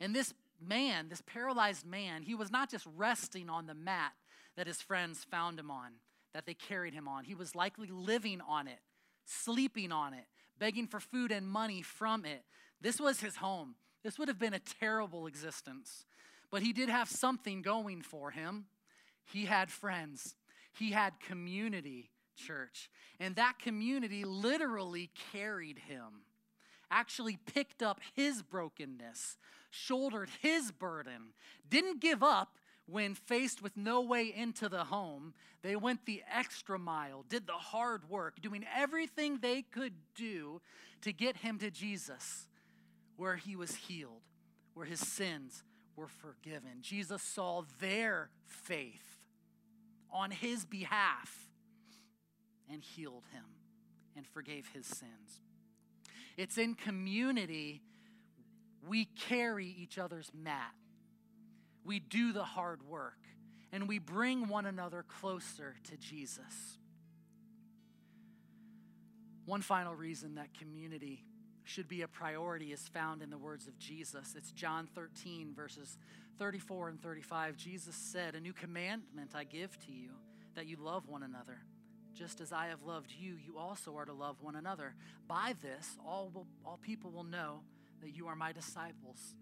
And 0.00 0.14
this 0.14 0.34
man, 0.60 1.08
this 1.08 1.22
paralyzed 1.26 1.86
man, 1.86 2.22
he 2.22 2.34
was 2.34 2.50
not 2.50 2.70
just 2.70 2.86
resting 2.96 3.48
on 3.48 3.66
the 3.66 3.74
mat 3.74 4.12
that 4.56 4.66
his 4.66 4.80
friends 4.80 5.24
found 5.30 5.58
him 5.58 5.70
on, 5.70 5.92
that 6.34 6.46
they 6.46 6.54
carried 6.54 6.94
him 6.94 7.08
on. 7.08 7.24
He 7.24 7.34
was 7.34 7.54
likely 7.54 7.88
living 7.88 8.40
on 8.40 8.68
it, 8.68 8.80
sleeping 9.24 9.92
on 9.92 10.14
it, 10.14 10.24
begging 10.58 10.86
for 10.86 11.00
food 11.00 11.30
and 11.30 11.46
money 11.46 11.82
from 11.82 12.24
it. 12.24 12.42
This 12.80 13.00
was 13.00 13.20
his 13.20 13.36
home. 13.36 13.74
This 14.02 14.18
would 14.18 14.28
have 14.28 14.38
been 14.38 14.54
a 14.54 14.58
terrible 14.58 15.26
existence. 15.26 16.04
But 16.50 16.62
he 16.62 16.72
did 16.72 16.88
have 16.88 17.08
something 17.08 17.62
going 17.62 18.02
for 18.02 18.30
him. 18.30 18.66
He 19.24 19.46
had 19.46 19.70
friends, 19.70 20.36
he 20.76 20.92
had 20.92 21.20
community, 21.20 22.10
church. 22.36 22.90
And 23.18 23.36
that 23.36 23.58
community 23.58 24.24
literally 24.24 25.10
carried 25.32 25.78
him, 25.78 26.22
actually 26.90 27.38
picked 27.52 27.82
up 27.82 28.00
his 28.14 28.42
brokenness, 28.42 29.38
shouldered 29.70 30.28
his 30.40 30.70
burden, 30.70 31.32
didn't 31.68 32.00
give 32.00 32.22
up 32.22 32.58
when 32.86 33.14
faced 33.14 33.62
with 33.62 33.76
no 33.76 34.00
way 34.00 34.32
into 34.34 34.68
the 34.68 34.84
home. 34.84 35.34
They 35.62 35.76
went 35.76 36.06
the 36.06 36.22
extra 36.32 36.78
mile, 36.78 37.24
did 37.28 37.46
the 37.46 37.52
hard 37.52 38.08
work, 38.08 38.40
doing 38.40 38.64
everything 38.74 39.38
they 39.40 39.62
could 39.62 39.94
do 40.14 40.60
to 41.02 41.12
get 41.12 41.38
him 41.38 41.58
to 41.58 41.70
Jesus, 41.70 42.46
where 43.16 43.36
he 43.36 43.56
was 43.56 43.74
healed, 43.74 44.22
where 44.74 44.86
his 44.86 45.00
sins 45.00 45.64
were 45.96 46.08
forgiven. 46.08 46.82
Jesus 46.82 47.22
saw 47.22 47.64
their 47.80 48.30
faith 48.44 49.15
on 50.16 50.30
his 50.30 50.64
behalf 50.64 51.48
and 52.70 52.82
healed 52.82 53.24
him 53.32 53.44
and 54.16 54.26
forgave 54.26 54.68
his 54.72 54.86
sins. 54.86 55.40
It's 56.36 56.58
in 56.58 56.74
community 56.74 57.82
we 58.86 59.04
carry 59.04 59.66
each 59.66 59.98
other's 59.98 60.30
mat. 60.34 60.72
We 61.84 61.98
do 61.98 62.32
the 62.32 62.44
hard 62.44 62.82
work 62.82 63.18
and 63.72 63.88
we 63.88 63.98
bring 63.98 64.48
one 64.48 64.66
another 64.66 65.04
closer 65.20 65.76
to 65.84 65.96
Jesus. 65.96 66.78
One 69.44 69.60
final 69.60 69.94
reason 69.94 70.36
that 70.36 70.54
community 70.58 71.24
should 71.66 71.88
be 71.88 72.02
a 72.02 72.08
priority 72.08 72.72
is 72.72 72.86
found 72.88 73.22
in 73.22 73.28
the 73.28 73.36
words 73.36 73.66
of 73.66 73.76
Jesus. 73.76 74.34
It's 74.36 74.52
John 74.52 74.88
13, 74.94 75.52
verses 75.52 75.98
34 76.38 76.90
and 76.90 77.02
35. 77.02 77.56
Jesus 77.56 77.96
said, 77.96 78.36
A 78.36 78.40
new 78.40 78.52
commandment 78.52 79.32
I 79.34 79.42
give 79.42 79.76
to 79.86 79.92
you, 79.92 80.10
that 80.54 80.68
you 80.68 80.76
love 80.80 81.08
one 81.08 81.24
another. 81.24 81.58
Just 82.14 82.40
as 82.40 82.52
I 82.52 82.68
have 82.68 82.84
loved 82.84 83.12
you, 83.18 83.36
you 83.44 83.58
also 83.58 83.96
are 83.96 84.04
to 84.04 84.12
love 84.12 84.36
one 84.40 84.54
another. 84.54 84.94
By 85.26 85.54
this, 85.60 85.98
all, 86.06 86.30
will, 86.32 86.46
all 86.64 86.78
people 86.80 87.10
will 87.10 87.24
know 87.24 87.62
that 88.00 88.14
you 88.14 88.28
are 88.28 88.36
my 88.36 88.52
disciples 88.52 89.34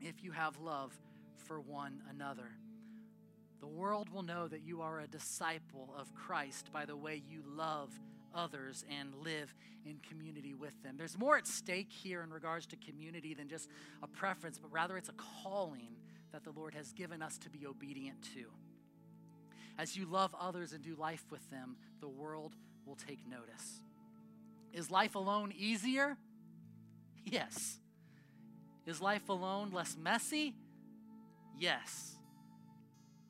if 0.00 0.24
you 0.24 0.32
have 0.32 0.58
love 0.58 0.92
for 1.36 1.60
one 1.60 2.02
another. 2.10 2.50
The 3.60 3.68
world 3.68 4.08
will 4.10 4.24
know 4.24 4.48
that 4.48 4.62
you 4.62 4.82
are 4.82 5.00
a 5.00 5.06
disciple 5.06 5.94
of 5.96 6.12
Christ 6.14 6.72
by 6.72 6.84
the 6.84 6.96
way 6.96 7.22
you 7.30 7.42
love 7.46 7.90
others 8.34 8.84
and 8.90 9.14
live 9.14 9.54
in 9.84 9.98
community 10.08 10.54
with 10.54 10.80
them. 10.82 10.96
There's 10.96 11.18
more 11.18 11.36
at 11.36 11.46
stake 11.46 11.90
here 11.90 12.22
in 12.22 12.30
regards 12.30 12.66
to 12.66 12.76
community 12.76 13.34
than 13.34 13.48
just 13.48 13.68
a 14.02 14.06
preference, 14.06 14.58
but 14.58 14.72
rather 14.72 14.96
it's 14.96 15.08
a 15.08 15.14
calling 15.42 15.96
that 16.32 16.44
the 16.44 16.50
Lord 16.50 16.74
has 16.74 16.92
given 16.92 17.22
us 17.22 17.38
to 17.38 17.50
be 17.50 17.66
obedient 17.66 18.22
to. 18.34 18.46
As 19.78 19.96
you 19.96 20.06
love 20.06 20.34
others 20.38 20.72
and 20.72 20.82
do 20.82 20.94
life 20.94 21.24
with 21.30 21.48
them, 21.50 21.76
the 22.00 22.08
world 22.08 22.54
will 22.86 22.96
take 22.96 23.26
notice. 23.26 23.80
Is 24.72 24.90
life 24.90 25.14
alone 25.14 25.52
easier? 25.56 26.16
Yes. 27.22 27.78
Is 28.86 29.02
life 29.02 29.28
alone 29.28 29.72
less 29.72 29.94
messy? 29.94 30.54
Yes. 31.58 32.16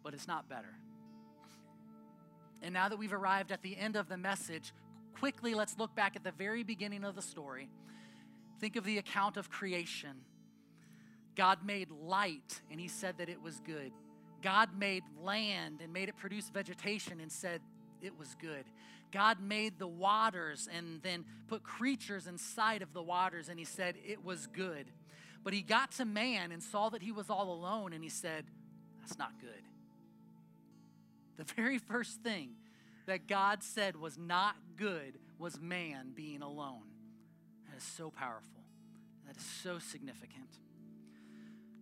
But 0.04 0.14
it's 0.14 0.28
not 0.28 0.48
better. 0.48 0.74
And 2.62 2.72
now 2.72 2.88
that 2.88 2.98
we've 2.98 3.12
arrived 3.12 3.52
at 3.52 3.62
the 3.62 3.76
end 3.76 3.96
of 3.96 4.08
the 4.08 4.16
message, 4.16 4.72
quickly 5.20 5.54
let's 5.54 5.78
look 5.78 5.94
back 5.94 6.16
at 6.16 6.24
the 6.24 6.33
very 6.33 6.62
beginning 6.62 7.04
of 7.04 7.14
the 7.14 7.23
story. 7.23 7.68
Think 8.58 8.77
of 8.77 8.85
the 8.85 8.96
account 8.96 9.37
of 9.37 9.50
creation. 9.50 10.23
God 11.37 11.58
made 11.64 11.88
light 11.90 12.62
and 12.71 12.81
he 12.81 12.88
said 12.88 13.18
that 13.18 13.29
it 13.29 13.42
was 13.42 13.60
good. 13.60 13.92
God 14.42 14.71
made 14.79 15.02
land 15.23 15.81
and 15.83 15.92
made 15.92 16.08
it 16.08 16.16
produce 16.16 16.48
vegetation 16.48 17.21
and 17.21 17.31
said 17.31 17.60
it 18.00 18.18
was 18.18 18.35
good. 18.40 18.64
God 19.12 19.42
made 19.42 19.79
the 19.79 19.87
waters 19.87 20.68
and 20.75 21.02
then 21.02 21.27
put 21.48 21.62
creatures 21.62 22.27
inside 22.27 22.81
of 22.81 22.94
the 22.94 23.02
waters 23.02 23.50
and 23.50 23.58
he 23.58 23.66
said 23.66 23.96
it 24.06 24.25
was 24.25 24.46
good. 24.46 24.87
But 25.44 25.52
he 25.52 25.60
got 25.60 25.92
to 25.92 26.06
man 26.06 26.50
and 26.50 26.62
saw 26.62 26.88
that 26.88 27.02
he 27.02 27.12
was 27.12 27.29
all 27.29 27.52
alone 27.52 27.92
and 27.92 28.02
he 28.02 28.10
said, 28.10 28.46
That's 29.00 29.18
not 29.18 29.33
good. 29.38 29.50
The 31.37 31.44
very 31.54 31.77
first 31.79 32.23
thing 32.23 32.52
that 33.11 33.27
God 33.27 33.65
said 33.65 33.96
was 33.96 34.17
not 34.17 34.54
good 34.77 35.19
was 35.37 35.61
man 35.61 36.13
being 36.15 36.42
alone. 36.42 36.85
That 37.69 37.77
is 37.77 37.83
so 37.83 38.08
powerful. 38.08 38.63
That 39.27 39.37
is 39.37 39.42
so 39.42 39.81
significant. 39.81 40.61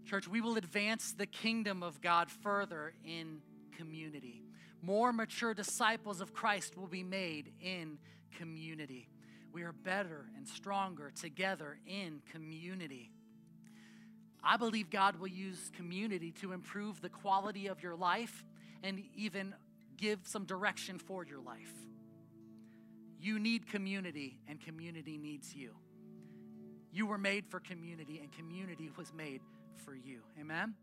Church, 0.07 0.27
we 0.27 0.41
will 0.41 0.57
advance 0.57 1.13
the 1.13 1.27
kingdom 1.27 1.83
of 1.83 2.01
God 2.01 2.31
further 2.31 2.95
in 3.05 3.43
community. 3.77 4.43
More 4.81 5.13
mature 5.13 5.53
disciples 5.53 6.23
of 6.23 6.33
Christ 6.33 6.79
will 6.79 6.87
be 6.87 7.03
made 7.03 7.53
in 7.61 7.99
community. 8.39 9.11
We 9.53 9.65
are 9.65 9.73
better 9.73 10.31
and 10.35 10.49
stronger 10.49 11.13
together 11.15 11.79
in 11.87 12.23
community. 12.33 13.11
I 14.43 14.57
believe 14.57 14.89
God 14.89 15.21
will 15.21 15.29
use 15.29 15.71
community 15.77 16.33
to 16.41 16.53
improve 16.53 17.03
the 17.03 17.11
quality 17.11 17.67
of 17.67 17.83
your 17.83 17.97
life 17.97 18.47
and 18.83 19.03
even 19.15 19.55
give 19.99 20.21
some 20.25 20.45
direction 20.45 20.99
for 20.99 21.25
your 21.25 21.41
life. 21.41 21.75
You 23.21 23.39
need 23.39 23.67
community, 23.67 24.39
and 24.49 24.61
community 24.61 25.19
needs 25.19 25.55
you. 25.55 25.75
You 26.93 27.07
were 27.07 27.19
made 27.19 27.47
for 27.47 27.61
community, 27.61 28.21
and 28.23 28.33
community 28.33 28.91
was 28.97 29.13
made 29.13 29.43
for 29.85 29.95
you. 29.95 30.21
Amen? 30.41 30.75